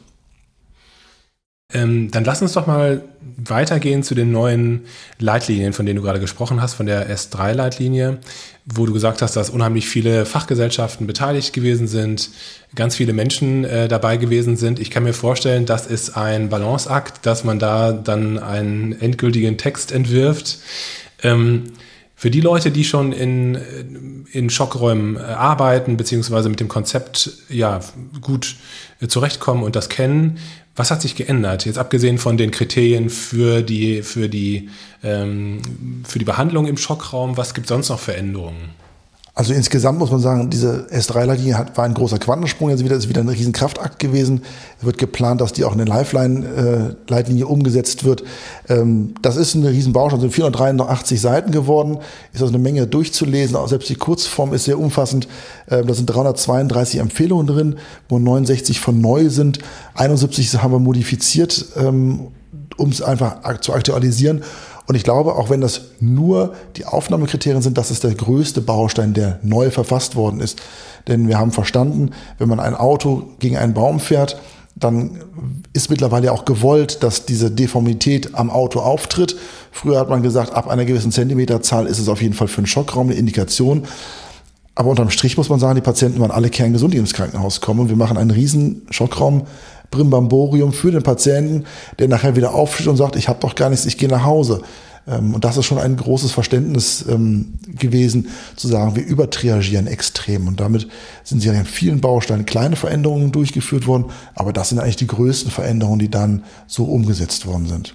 Ähm, 1.74 2.10
dann 2.10 2.24
lass 2.24 2.40
uns 2.40 2.54
doch 2.54 2.66
mal 2.66 3.02
weitergehen 3.36 4.02
zu 4.02 4.14
den 4.14 4.32
neuen 4.32 4.86
Leitlinien, 5.18 5.74
von 5.74 5.84
denen 5.84 5.96
du 5.96 6.02
gerade 6.02 6.18
gesprochen 6.18 6.62
hast, 6.62 6.72
von 6.72 6.86
der 6.86 7.14
S3-Leitlinie, 7.14 8.20
wo 8.64 8.86
du 8.86 8.94
gesagt 8.94 9.20
hast, 9.20 9.36
dass 9.36 9.50
unheimlich 9.50 9.86
viele 9.86 10.24
Fachgesellschaften 10.24 11.06
beteiligt 11.06 11.52
gewesen 11.52 11.86
sind, 11.86 12.30
ganz 12.74 12.96
viele 12.96 13.12
Menschen 13.12 13.64
äh, 13.64 13.86
dabei 13.86 14.16
gewesen 14.16 14.56
sind. 14.56 14.80
Ich 14.80 14.90
kann 14.90 15.02
mir 15.02 15.12
vorstellen, 15.12 15.66
das 15.66 15.86
ist 15.86 16.16
ein 16.16 16.48
Balanceakt, 16.48 17.26
dass 17.26 17.44
man 17.44 17.58
da 17.58 17.92
dann 17.92 18.38
einen 18.38 18.98
endgültigen 18.98 19.58
Text 19.58 19.92
entwirft. 19.92 20.60
Ähm, 21.22 21.64
für 22.14 22.30
die 22.30 22.40
Leute, 22.40 22.70
die 22.70 22.82
schon 22.82 23.12
in, 23.12 23.58
in 24.32 24.50
Schockräumen 24.50 25.16
äh, 25.16 25.20
arbeiten, 25.20 25.96
beziehungsweise 25.98 26.48
mit 26.48 26.60
dem 26.60 26.66
Konzept 26.68 27.30
ja 27.48 27.78
gut 28.22 28.56
äh, 29.00 29.06
zurechtkommen 29.06 29.62
und 29.62 29.76
das 29.76 29.88
kennen, 29.88 30.38
was 30.78 30.90
hat 30.90 31.02
sich 31.02 31.16
geändert? 31.16 31.66
Jetzt 31.66 31.78
abgesehen 31.78 32.18
von 32.18 32.36
den 32.36 32.50
Kriterien 32.50 33.10
für 33.10 33.62
die, 33.62 34.02
für 34.02 34.28
die, 34.28 34.70
ähm, 35.02 35.60
für 36.04 36.18
die 36.18 36.24
Behandlung 36.24 36.66
im 36.66 36.76
Schockraum, 36.76 37.36
was 37.36 37.54
gibt 37.54 37.66
es 37.66 37.68
sonst 37.68 37.88
noch 37.88 38.00
für 38.00 38.14
Änderungen? 38.14 38.70
Also 39.38 39.54
insgesamt 39.54 40.00
muss 40.00 40.10
man 40.10 40.18
sagen, 40.18 40.50
diese 40.50 40.88
S3-Leitlinie 40.90 41.66
war 41.76 41.84
ein 41.84 41.94
großer 41.94 42.18
Quantensprung. 42.18 42.70
Jetzt 42.70 42.82
wieder 42.82 42.96
ist 42.96 43.08
wieder 43.08 43.20
ein 43.20 43.28
riesen 43.28 43.52
Kraftakt 43.52 44.00
gewesen. 44.00 44.42
Es 44.80 44.84
wird 44.84 44.98
geplant, 44.98 45.40
dass 45.40 45.52
die 45.52 45.62
auch 45.62 45.74
in 45.74 45.80
eine 45.80 45.88
Lifeline-Leitlinie 45.88 47.46
umgesetzt 47.46 48.02
wird. 48.02 48.24
Ähm, 48.68 49.14
das 49.22 49.36
ist 49.36 49.54
ein 49.54 49.64
riesen 49.64 49.92
Baustein, 49.92 50.22
sind 50.22 50.32
483 50.32 51.20
Seiten 51.20 51.52
geworden. 51.52 51.98
Ist 52.32 52.42
also 52.42 52.52
eine 52.52 52.60
Menge 52.60 52.88
durchzulesen. 52.88 53.54
Auch 53.54 53.68
selbst 53.68 53.88
die 53.88 53.94
Kurzform 53.94 54.52
ist 54.54 54.64
sehr 54.64 54.76
umfassend. 54.76 55.28
Ähm, 55.70 55.86
da 55.86 55.94
sind 55.94 56.06
332 56.06 56.98
Empfehlungen 56.98 57.46
drin, 57.46 57.76
wo 58.08 58.18
69 58.18 58.80
von 58.80 59.00
neu 59.00 59.30
sind. 59.30 59.60
71 59.94 60.60
haben 60.60 60.72
wir 60.72 60.80
modifiziert, 60.80 61.64
ähm, 61.76 62.32
um 62.76 62.88
es 62.88 63.02
einfach 63.02 63.60
zu 63.60 63.72
aktualisieren. 63.72 64.42
Und 64.88 64.94
ich 64.94 65.04
glaube, 65.04 65.36
auch 65.36 65.50
wenn 65.50 65.60
das 65.60 65.82
nur 66.00 66.54
die 66.76 66.86
Aufnahmekriterien 66.86 67.60
sind, 67.60 67.76
das 67.76 67.90
ist 67.90 68.04
der 68.04 68.14
größte 68.14 68.62
Baustein, 68.62 69.12
der 69.12 69.38
neu 69.42 69.70
verfasst 69.70 70.16
worden 70.16 70.40
ist. 70.40 70.62
Denn 71.06 71.28
wir 71.28 71.38
haben 71.38 71.52
verstanden, 71.52 72.12
wenn 72.38 72.48
man 72.48 72.58
ein 72.58 72.74
Auto 72.74 73.24
gegen 73.38 73.58
einen 73.58 73.74
Baum 73.74 74.00
fährt, 74.00 74.40
dann 74.74 75.18
ist 75.74 75.90
mittlerweile 75.90 76.32
auch 76.32 76.46
gewollt, 76.46 77.02
dass 77.02 77.26
diese 77.26 77.50
Deformität 77.50 78.34
am 78.34 78.48
Auto 78.48 78.80
auftritt. 78.80 79.36
Früher 79.72 80.00
hat 80.00 80.08
man 80.08 80.22
gesagt, 80.22 80.54
ab 80.54 80.68
einer 80.68 80.86
gewissen 80.86 81.12
Zentimeterzahl 81.12 81.86
ist 81.86 81.98
es 81.98 82.08
auf 82.08 82.22
jeden 82.22 82.34
Fall 82.34 82.48
für 82.48 82.58
einen 82.58 82.66
Schockraum 82.66 83.08
eine 83.08 83.18
Indikation. 83.18 83.82
Aber 84.74 84.88
unterm 84.88 85.10
Strich 85.10 85.36
muss 85.36 85.50
man 85.50 85.60
sagen, 85.60 85.74
die 85.74 85.82
Patienten 85.82 86.20
waren 86.20 86.30
alle 86.30 86.48
kerngesund, 86.48 86.94
die 86.94 86.98
ins 86.98 87.12
Krankenhaus 87.12 87.60
kommen. 87.60 87.80
Und 87.80 87.88
wir 87.90 87.96
machen 87.96 88.16
einen 88.16 88.30
riesen 88.30 88.86
Schockraum 88.88 89.42
Brimbamborium 89.90 90.72
für 90.72 90.90
den 90.90 91.02
Patienten, 91.02 91.64
der 91.98 92.08
nachher 92.08 92.36
wieder 92.36 92.54
aufsteht 92.54 92.88
und 92.88 92.96
sagt, 92.96 93.16
ich 93.16 93.28
habe 93.28 93.40
doch 93.40 93.54
gar 93.54 93.70
nichts, 93.70 93.86
ich 93.86 93.98
gehe 93.98 94.08
nach 94.08 94.24
Hause. 94.24 94.62
Ähm, 95.08 95.34
und 95.34 95.44
das 95.44 95.56
ist 95.56 95.66
schon 95.66 95.78
ein 95.78 95.96
großes 95.96 96.32
Verständnis 96.32 97.04
ähm, 97.08 97.54
gewesen, 97.66 98.28
zu 98.56 98.68
sagen, 98.68 98.96
wir 98.96 99.04
übertriagieren 99.04 99.86
extrem. 99.86 100.46
Und 100.46 100.60
damit 100.60 100.88
sind 101.24 101.40
sie 101.40 101.50
an 101.50 101.64
vielen 101.64 102.00
Bausteinen 102.00 102.46
kleine 102.46 102.76
Veränderungen 102.76 103.32
durchgeführt 103.32 103.86
worden, 103.86 104.06
aber 104.34 104.52
das 104.52 104.68
sind 104.68 104.78
eigentlich 104.78 104.96
die 104.96 105.06
größten 105.06 105.50
Veränderungen, 105.50 105.98
die 105.98 106.10
dann 106.10 106.44
so 106.66 106.84
umgesetzt 106.84 107.46
worden 107.46 107.66
sind. 107.66 107.94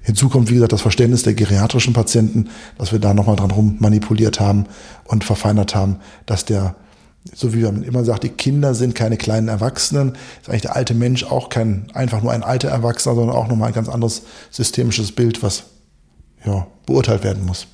Hinzu 0.00 0.30
kommt, 0.30 0.48
wie 0.48 0.54
gesagt, 0.54 0.72
das 0.72 0.80
Verständnis 0.80 1.22
der 1.22 1.34
geriatrischen 1.34 1.92
Patienten, 1.92 2.48
dass 2.78 2.92
wir 2.92 2.98
da 2.98 3.12
nochmal 3.12 3.36
dran 3.36 3.50
rum 3.50 3.76
manipuliert 3.78 4.40
haben 4.40 4.64
und 5.04 5.22
verfeinert 5.22 5.74
haben, 5.74 5.96
dass 6.24 6.46
der 6.46 6.76
so 7.34 7.54
wie 7.54 7.62
man 7.62 7.82
immer 7.82 8.04
sagt, 8.04 8.24
die 8.24 8.28
Kinder 8.28 8.74
sind 8.74 8.94
keine 8.94 9.16
kleinen 9.16 9.48
Erwachsenen, 9.48 10.16
ist 10.40 10.48
eigentlich 10.48 10.62
der 10.62 10.76
alte 10.76 10.94
Mensch 10.94 11.24
auch 11.24 11.48
kein 11.48 11.86
einfach 11.94 12.22
nur 12.22 12.32
ein 12.32 12.42
alter 12.42 12.68
Erwachsener, 12.68 13.14
sondern 13.14 13.36
auch 13.36 13.48
nochmal 13.48 13.68
ein 13.68 13.74
ganz 13.74 13.88
anderes 13.88 14.22
systemisches 14.50 15.12
Bild, 15.12 15.42
was 15.42 15.64
ja, 16.44 16.66
beurteilt 16.86 17.24
werden 17.24 17.44
muss. 17.44 17.66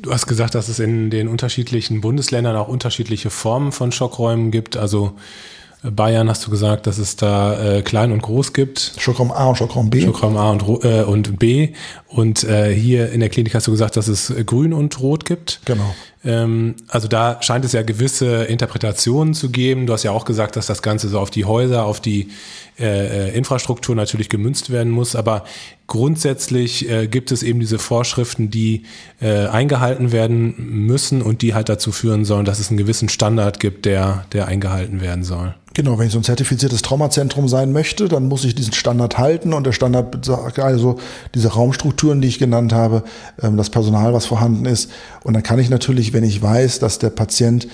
Du 0.00 0.12
hast 0.12 0.26
gesagt, 0.26 0.54
dass 0.54 0.68
es 0.68 0.78
in 0.78 1.10
den 1.10 1.26
unterschiedlichen 1.26 2.00
Bundesländern 2.00 2.56
auch 2.56 2.68
unterschiedliche 2.68 3.30
Formen 3.30 3.72
von 3.72 3.90
Schockräumen 3.90 4.52
gibt. 4.52 4.76
Also 4.76 5.14
Bayern 5.82 6.28
hast 6.28 6.46
du 6.46 6.50
gesagt, 6.50 6.86
dass 6.86 6.98
es 6.98 7.16
da 7.16 7.60
äh, 7.60 7.82
klein 7.82 8.10
und 8.10 8.22
groß 8.22 8.52
gibt. 8.52 8.94
Schockraum 8.98 9.30
A 9.30 9.46
und 9.46 9.58
Schockraum 9.58 9.90
B. 9.90 10.02
Schockraum 10.02 10.36
A 10.36 10.50
und, 10.50 10.84
äh, 10.84 11.02
und 11.02 11.38
B. 11.38 11.72
Und 12.08 12.44
äh, 12.44 12.72
hier 12.74 13.10
in 13.10 13.20
der 13.20 13.28
Klinik 13.28 13.54
hast 13.54 13.66
du 13.66 13.70
gesagt, 13.70 13.96
dass 13.96 14.08
es 14.08 14.32
grün 14.44 14.72
und 14.72 15.00
rot 15.00 15.24
gibt. 15.24 15.60
Genau. 15.64 15.94
Ähm, 16.24 16.74
also 16.88 17.08
da 17.08 17.40
scheint 17.42 17.64
es 17.64 17.72
ja 17.72 17.82
gewisse 17.82 18.44
Interpretationen 18.44 19.34
zu 19.34 19.50
geben. 19.50 19.86
Du 19.86 19.92
hast 19.92 20.02
ja 20.02 20.10
auch 20.10 20.24
gesagt, 20.24 20.56
dass 20.56 20.66
das 20.66 20.82
Ganze 20.82 21.08
so 21.08 21.18
auf 21.18 21.30
die 21.30 21.44
Häuser, 21.44 21.84
auf 21.84 22.00
die 22.00 22.28
äh, 22.78 23.28
äh 23.28 23.36
Infrastruktur 23.36 23.94
natürlich 23.94 24.28
gemünzt 24.28 24.70
werden 24.70 24.90
muss. 24.90 25.14
Aber 25.14 25.44
grundsätzlich 25.86 26.88
äh, 26.88 27.06
gibt 27.06 27.32
es 27.32 27.42
eben 27.42 27.60
diese 27.60 27.78
Vorschriften, 27.78 28.50
die 28.50 28.82
äh, 29.20 29.46
eingehalten 29.46 30.12
werden 30.12 30.54
müssen 30.58 31.22
und 31.22 31.42
die 31.42 31.54
halt 31.54 31.68
dazu 31.68 31.92
führen 31.92 32.24
sollen, 32.24 32.44
dass 32.44 32.58
es 32.58 32.68
einen 32.68 32.78
gewissen 32.78 33.08
Standard 33.08 33.60
gibt, 33.60 33.84
der, 33.84 34.24
der 34.32 34.46
eingehalten 34.46 35.00
werden 35.00 35.24
soll. 35.24 35.54
Genau, 35.78 35.96
wenn 35.96 36.08
ich 36.08 36.12
so 36.12 36.18
ein 36.18 36.24
zertifiziertes 36.24 36.82
Traumazentrum 36.82 37.46
sein 37.46 37.70
möchte, 37.70 38.08
dann 38.08 38.26
muss 38.26 38.44
ich 38.44 38.54
diesen 38.54 38.72
Standard 38.72 39.16
halten 39.16 39.52
und 39.52 39.64
der 39.64 39.70
Standard 39.70 40.24
sagt 40.24 40.58
also 40.58 40.98
diese 41.36 41.52
Raumstrukturen, 41.52 42.20
die 42.20 42.26
ich 42.26 42.40
genannt 42.40 42.72
habe, 42.72 43.04
ähm, 43.40 43.56
das 43.56 43.70
Personal, 43.70 44.12
was 44.12 44.26
vorhanden 44.26 44.66
ist. 44.66 44.90
Und 45.22 45.34
dann 45.34 45.44
kann 45.44 45.60
ich 45.60 45.70
natürlich 45.70 46.07
möglich, 46.08 46.12
wenn 46.12 46.28
ich 46.28 46.42
weiß, 46.42 46.78
dass 46.78 46.98
der 46.98 47.10
Patient 47.10 47.68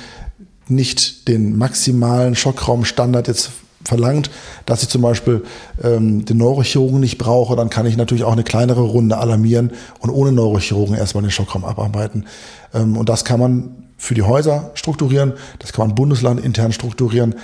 nicht 0.68 1.29
den 1.29 1.57
maximalen 1.57 2.35
Schockraumstandard 2.35 3.29
jetzt 3.29 3.51
verlangt, 3.85 4.31
dass 4.64 4.83
ich 4.83 4.88
zum 4.88 5.03
Beispiel 5.03 5.42
ähm, 5.83 6.25
den 6.25 6.38
Neurochirurgen 6.38 7.01
nicht 7.01 7.18
brauche, 7.18 7.55
dann 7.55 7.68
kann 7.68 7.85
ich 7.85 7.99
natürlich 7.99 8.25
auch 8.25 8.33
eine 8.33 8.44
kleinere 8.44 8.81
Runde 8.81 9.18
alarmieren 9.18 9.73
und 10.01 10.11
ohne 10.11 10.33
Neurochirurgen 10.33 10.97
erstmal 10.97 11.23
den 11.23 11.31
Schockraum 11.31 11.64
abarbeiten. 11.64 12.25
Ähm, 12.73 12.97
und 12.97 13.09
das 13.11 13.25
kann 13.25 13.40
man 13.40 13.75
für 13.99 14.14
die 14.14 14.23
Häuser 14.23 14.70
strukturieren, 14.75 15.35
das 15.59 15.73
kann 15.73 15.88
man 15.88 15.94
bundeslandintern 15.94 16.73
strukturieren, 16.73 17.35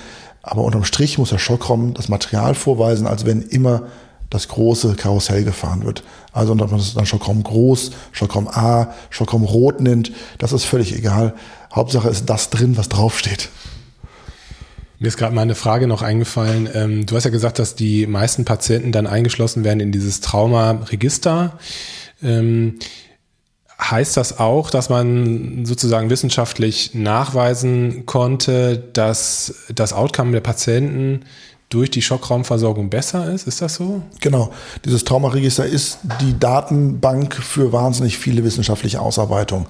aber 0.42 0.62
unterm 0.62 0.84
Strich 0.84 1.18
muss 1.18 1.28
der 1.28 1.38
Schockraum 1.38 1.92
das 1.92 2.08
Material 2.08 2.54
vorweisen, 2.54 3.06
als 3.06 3.26
wenn 3.26 3.42
immer 3.42 3.82
das 4.30 4.48
große 4.48 4.94
Karussell 4.94 5.44
gefahren 5.44 5.84
wird. 5.84 6.04
Also, 6.32 6.52
ob 6.52 6.58
man 6.58 6.78
das 6.78 6.94
dann 6.94 7.06
Schockraum 7.06 7.42
groß, 7.42 7.90
Schockraum 8.12 8.48
A, 8.48 8.94
Schockraum 9.10 9.44
rot 9.44 9.80
nennt, 9.80 10.12
das 10.38 10.52
ist 10.52 10.64
völlig 10.64 10.96
egal. 10.96 11.34
Hauptsache 11.74 12.08
ist 12.08 12.26
das 12.30 12.50
drin, 12.50 12.76
was 12.76 12.88
draufsteht. 12.88 13.48
Mir 14.98 15.08
ist 15.08 15.16
gerade 15.16 15.34
mal 15.34 15.42
eine 15.42 15.54
Frage 15.54 15.86
noch 15.86 16.02
eingefallen. 16.02 16.68
Ähm, 16.74 17.06
du 17.06 17.16
hast 17.16 17.24
ja 17.24 17.30
gesagt, 17.30 17.58
dass 17.58 17.74
die 17.74 18.06
meisten 18.06 18.44
Patienten 18.44 18.92
dann 18.92 19.06
eingeschlossen 19.06 19.64
werden 19.64 19.80
in 19.80 19.92
dieses 19.92 20.20
Traumaregister. 20.20 21.58
Ähm, 22.22 22.78
heißt 23.80 24.16
das 24.16 24.38
auch, 24.38 24.70
dass 24.70 24.90
man 24.90 25.64
sozusagen 25.64 26.10
wissenschaftlich 26.10 26.94
nachweisen 26.94 28.04
konnte, 28.04 28.76
dass 28.92 29.54
das 29.74 29.94
Outcome 29.94 30.32
der 30.32 30.40
Patienten 30.40 31.24
durch 31.70 31.90
die 31.90 32.02
Schockraumversorgung 32.02 32.90
besser 32.90 33.32
ist? 33.32 33.46
Ist 33.46 33.62
das 33.62 33.76
so? 33.76 34.02
Genau. 34.20 34.50
Dieses 34.84 35.04
Traumaregister 35.04 35.64
ist 35.64 35.98
die 36.20 36.38
Datenbank 36.38 37.34
für 37.34 37.72
wahnsinnig 37.72 38.18
viele 38.18 38.44
wissenschaftliche 38.44 39.00
Ausarbeitungen. 39.00 39.66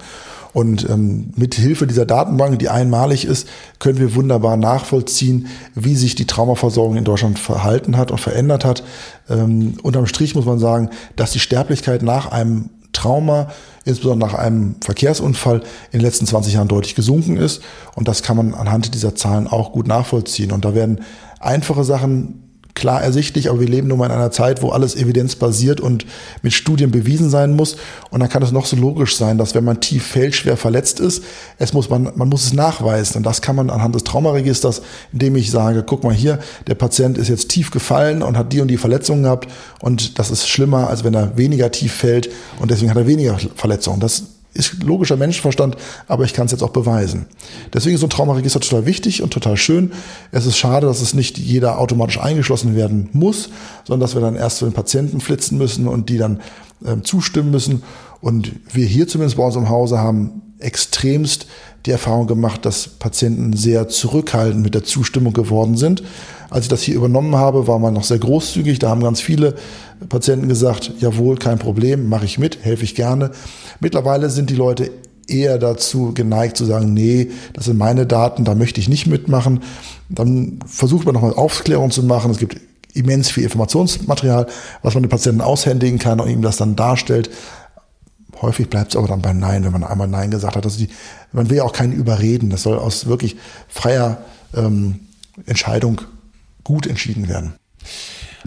Und 0.53 0.89
ähm, 0.89 1.29
mit 1.37 1.55
Hilfe 1.55 1.87
dieser 1.87 2.05
Datenbank, 2.05 2.59
die 2.59 2.67
einmalig 2.67 3.23
ist, 3.23 3.47
können 3.79 3.99
wir 3.99 4.15
wunderbar 4.15 4.57
nachvollziehen, 4.57 5.47
wie 5.75 5.95
sich 5.95 6.15
die 6.15 6.27
Traumaversorgung 6.27 6.97
in 6.97 7.05
Deutschland 7.05 7.39
verhalten 7.39 7.95
hat 7.95 8.11
und 8.11 8.19
verändert 8.19 8.65
hat. 8.65 8.83
Ähm, 9.29 9.75
unterm 9.81 10.07
Strich 10.07 10.35
muss 10.35 10.45
man 10.45 10.59
sagen, 10.59 10.89
dass 11.15 11.31
die 11.31 11.39
Sterblichkeit 11.39 12.01
nach 12.01 12.31
einem 12.31 12.69
Trauma, 12.91 13.47
insbesondere 13.85 14.29
nach 14.29 14.37
einem 14.37 14.75
Verkehrsunfall, 14.81 15.61
in 15.91 15.99
den 15.99 16.01
letzten 16.01 16.25
20 16.25 16.55
Jahren 16.55 16.67
deutlich 16.67 16.95
gesunken 16.95 17.37
ist. 17.37 17.61
Und 17.95 18.09
das 18.09 18.21
kann 18.21 18.35
man 18.35 18.53
anhand 18.53 18.93
dieser 18.93 19.15
Zahlen 19.15 19.47
auch 19.47 19.71
gut 19.71 19.87
nachvollziehen. 19.87 20.51
Und 20.51 20.65
da 20.65 20.75
werden 20.75 20.99
einfache 21.41 21.83
Sachen 21.83 22.41
klar 22.73 23.01
ersichtlich, 23.03 23.49
aber 23.49 23.59
wir 23.59 23.67
leben 23.67 23.87
nun 23.87 23.99
mal 23.99 24.05
in 24.07 24.11
einer 24.11 24.31
Zeit, 24.31 24.61
wo 24.61 24.69
alles 24.69 24.95
evidenzbasiert 24.95 25.81
und 25.81 26.05
mit 26.41 26.53
Studien 26.53 26.91
bewiesen 26.91 27.29
sein 27.29 27.55
muss. 27.55 27.77
Und 28.09 28.21
dann 28.21 28.29
kann 28.29 28.43
es 28.43 28.51
noch 28.51 28.65
so 28.65 28.75
logisch 28.75 29.17
sein, 29.17 29.37
dass 29.37 29.55
wenn 29.55 29.63
man 29.63 29.81
tief 29.81 30.05
fällt, 30.05 30.35
schwer 30.35 30.57
verletzt 30.57 30.99
ist, 30.99 31.23
es 31.57 31.73
muss 31.73 31.89
man, 31.89 32.11
man 32.15 32.29
muss 32.29 32.45
es 32.45 32.53
nachweisen. 32.53 33.17
Und 33.17 33.23
das 33.23 33.41
kann 33.41 33.55
man 33.55 33.69
anhand 33.69 33.95
des 33.95 34.03
Traumaregisters, 34.03 34.81
indem 35.11 35.35
ich 35.35 35.51
sage, 35.51 35.83
guck 35.83 36.03
mal 36.03 36.13
hier, 36.13 36.39
der 36.67 36.75
Patient 36.75 37.17
ist 37.17 37.27
jetzt 37.27 37.49
tief 37.49 37.71
gefallen 37.71 38.23
und 38.23 38.37
hat 38.37 38.53
die 38.53 38.61
und 38.61 38.67
die 38.67 38.77
Verletzungen 38.77 39.23
gehabt. 39.23 39.49
Und 39.79 40.19
das 40.19 40.31
ist 40.31 40.47
schlimmer, 40.47 40.89
als 40.89 41.03
wenn 41.03 41.13
er 41.13 41.37
weniger 41.37 41.71
tief 41.71 41.93
fällt 41.93 42.29
und 42.59 42.71
deswegen 42.71 42.89
hat 42.89 42.97
er 42.97 43.07
weniger 43.07 43.37
Verletzungen. 43.55 43.99
Das 43.99 44.23
ist 44.53 44.83
logischer 44.83 45.17
Menschenverstand, 45.17 45.77
aber 46.07 46.25
ich 46.25 46.33
kann 46.33 46.45
es 46.45 46.51
jetzt 46.51 46.63
auch 46.63 46.71
beweisen. 46.71 47.25
Deswegen 47.73 47.95
ist 47.95 48.01
so 48.01 48.07
ein 48.07 48.11
Traumaregister 48.11 48.59
total 48.59 48.85
wichtig 48.85 49.21
und 49.21 49.31
total 49.31 49.55
schön. 49.57 49.91
Es 50.31 50.45
ist 50.45 50.57
schade, 50.57 50.87
dass 50.87 51.01
es 51.01 51.13
nicht 51.13 51.37
jeder 51.37 51.79
automatisch 51.79 52.19
eingeschlossen 52.19 52.75
werden 52.75 53.09
muss, 53.13 53.49
sondern 53.85 54.01
dass 54.01 54.13
wir 54.13 54.21
dann 54.21 54.35
erst 54.35 54.57
zu 54.57 54.65
den 54.65 54.73
Patienten 54.73 55.21
flitzen 55.21 55.57
müssen 55.57 55.87
und 55.87 56.09
die 56.09 56.17
dann 56.17 56.41
äh, 56.83 57.01
zustimmen 57.01 57.51
müssen. 57.51 57.83
Und 58.19 58.51
wir 58.73 58.85
hier 58.85 59.07
zumindest 59.07 59.37
bei 59.37 59.43
uns 59.43 59.55
im 59.55 59.69
Hause 59.69 59.99
haben 59.99 60.41
extremst 60.59 61.47
die 61.85 61.91
Erfahrung 61.91 62.27
gemacht, 62.27 62.65
dass 62.65 62.87
Patienten 62.87 63.53
sehr 63.53 63.87
zurückhaltend 63.87 64.63
mit 64.63 64.75
der 64.75 64.83
Zustimmung 64.83 65.33
geworden 65.33 65.77
sind. 65.77 66.03
Als 66.51 66.65
ich 66.65 66.69
das 66.69 66.81
hier 66.81 66.95
übernommen 66.95 67.37
habe, 67.37 67.65
war 67.65 67.79
man 67.79 67.93
noch 67.93 68.03
sehr 68.03 68.19
großzügig. 68.19 68.77
Da 68.77 68.89
haben 68.89 69.01
ganz 69.01 69.21
viele 69.21 69.55
Patienten 70.09 70.49
gesagt, 70.49 70.91
jawohl, 70.99 71.37
kein 71.37 71.57
Problem, 71.57 72.09
mache 72.09 72.25
ich 72.25 72.37
mit, 72.39 72.65
helfe 72.65 72.83
ich 72.83 72.93
gerne. 72.93 73.31
Mittlerweile 73.79 74.29
sind 74.29 74.49
die 74.49 74.55
Leute 74.55 74.91
eher 75.27 75.57
dazu 75.57 76.13
geneigt 76.13 76.57
zu 76.57 76.65
sagen, 76.65 76.93
nee, 76.93 77.31
das 77.53 77.65
sind 77.65 77.77
meine 77.77 78.05
Daten, 78.05 78.43
da 78.43 78.53
möchte 78.53 78.81
ich 78.81 78.89
nicht 78.89 79.07
mitmachen. 79.07 79.61
Dann 80.09 80.59
versucht 80.65 81.05
man 81.05 81.15
nochmal 81.15 81.35
Aufklärung 81.35 81.89
zu 81.89 82.03
machen. 82.03 82.31
Es 82.31 82.37
gibt 82.37 82.59
immens 82.93 83.31
viel 83.31 83.45
Informationsmaterial, 83.45 84.47
was 84.81 84.93
man 84.93 85.03
den 85.03 85.09
Patienten 85.09 85.39
aushändigen 85.39 85.99
kann 85.99 86.19
und 86.19 86.29
ihm 86.29 86.41
das 86.41 86.57
dann 86.57 86.75
darstellt. 86.75 87.29
Häufig 88.41 88.69
bleibt 88.69 88.91
es 88.91 88.97
aber 88.97 89.07
dann 89.07 89.21
bei 89.21 89.31
Nein, 89.31 89.63
wenn 89.63 89.71
man 89.71 89.85
einmal 89.85 90.09
Nein 90.09 90.31
gesagt 90.31 90.57
hat. 90.57 90.65
Also 90.65 90.79
die, 90.79 90.89
man 91.31 91.49
will 91.49 91.57
ja 91.57 91.63
auch 91.63 91.71
keinen 91.71 91.93
überreden. 91.93 92.49
Das 92.49 92.63
soll 92.63 92.77
aus 92.77 93.05
wirklich 93.05 93.37
freier 93.69 94.17
ähm, 94.53 94.99
Entscheidung 95.45 96.01
gut 96.63 96.87
entschieden 96.87 97.27
werden. 97.27 97.53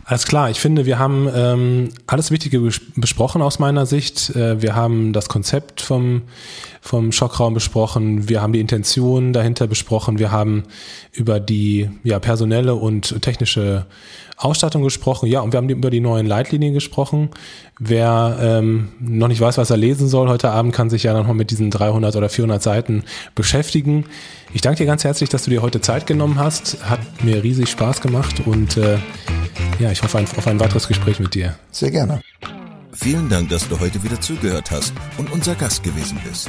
Alles 0.07 0.27
klar, 0.27 0.51
ich 0.51 0.61
finde, 0.61 0.85
wir 0.85 0.99
haben 0.99 1.29
ähm, 1.35 1.89
alles 2.07 2.31
Wichtige 2.31 2.61
besprochen 2.97 3.41
aus 3.41 3.59
meiner 3.59 3.87
Sicht. 3.87 4.35
Äh, 4.37 4.61
wir 4.61 4.75
haben 4.75 5.13
das 5.13 5.29
Konzept 5.29 5.81
vom, 5.81 6.23
vom 6.83 7.11
Schockraum 7.11 7.55
besprochen, 7.55 8.29
wir 8.29 8.43
haben 8.43 8.53
die 8.53 8.61
Intention 8.61 9.33
dahinter 9.33 9.67
besprochen, 9.67 10.19
wir 10.19 10.31
haben 10.31 10.65
über 11.13 11.41
die 11.41 11.89
ja, 12.03 12.19
personelle 12.19 12.75
und 12.75 13.23
technische 13.23 13.87
Ausstattung 14.37 14.83
gesprochen, 14.83 15.27
ja, 15.27 15.41
und 15.41 15.53
wir 15.53 15.59
haben 15.59 15.69
über 15.69 15.91
die 15.91 16.01
neuen 16.01 16.27
Leitlinien 16.27 16.75
gesprochen. 16.75 17.31
Wer 17.79 18.39
ähm, 18.41 18.93
noch 19.01 19.29
nicht 19.29 19.41
weiß, 19.41 19.59
was 19.59 19.71
er 19.71 19.77
lesen 19.77 20.09
soll 20.09 20.29
heute 20.29 20.51
Abend, 20.51 20.75
kann 20.75 20.91
sich 20.91 21.05
ja 21.05 21.13
dann 21.13 21.27
noch 21.27 21.35
mit 21.35 21.51
diesen 21.51 21.71
300 21.71 22.17
oder 22.17 22.29
400 22.29 22.63
Seiten 22.63 23.05
beschäftigen. 23.35 24.07
Ich 24.53 24.61
danke 24.61 24.79
dir 24.79 24.87
ganz 24.87 25.05
herzlich, 25.05 25.29
dass 25.29 25.45
du 25.45 25.51
dir 25.51 25.63
heute 25.63 25.81
Zeit 25.81 26.07
genommen 26.07 26.39
hast. 26.39 26.85
Hat 26.89 27.01
mir 27.23 27.43
riesig 27.43 27.69
Spaß 27.71 28.01
gemacht 28.01 28.43
und 28.47 28.77
äh, 28.77 28.99
ja, 29.79 29.91
ich 29.91 30.03
hoffe 30.03 30.19
auf 30.19 30.47
ein 30.47 30.61
weiteres 30.61 30.89
Gespräch 30.89 31.21
mit 31.21 31.35
dir. 31.35 31.57
Sehr 31.71 31.91
gerne. 31.91 32.21
Vielen 32.93 33.29
Dank, 33.29 33.49
dass 33.49 33.69
du 33.69 33.81
heute 33.81 34.03
wieder 34.05 34.21
zugehört 34.21 34.71
hast 34.71 34.93
und 35.19 35.33
unser 35.33 35.55
Gast 35.57 35.83
gewesen 35.83 36.19
bist. 36.25 36.49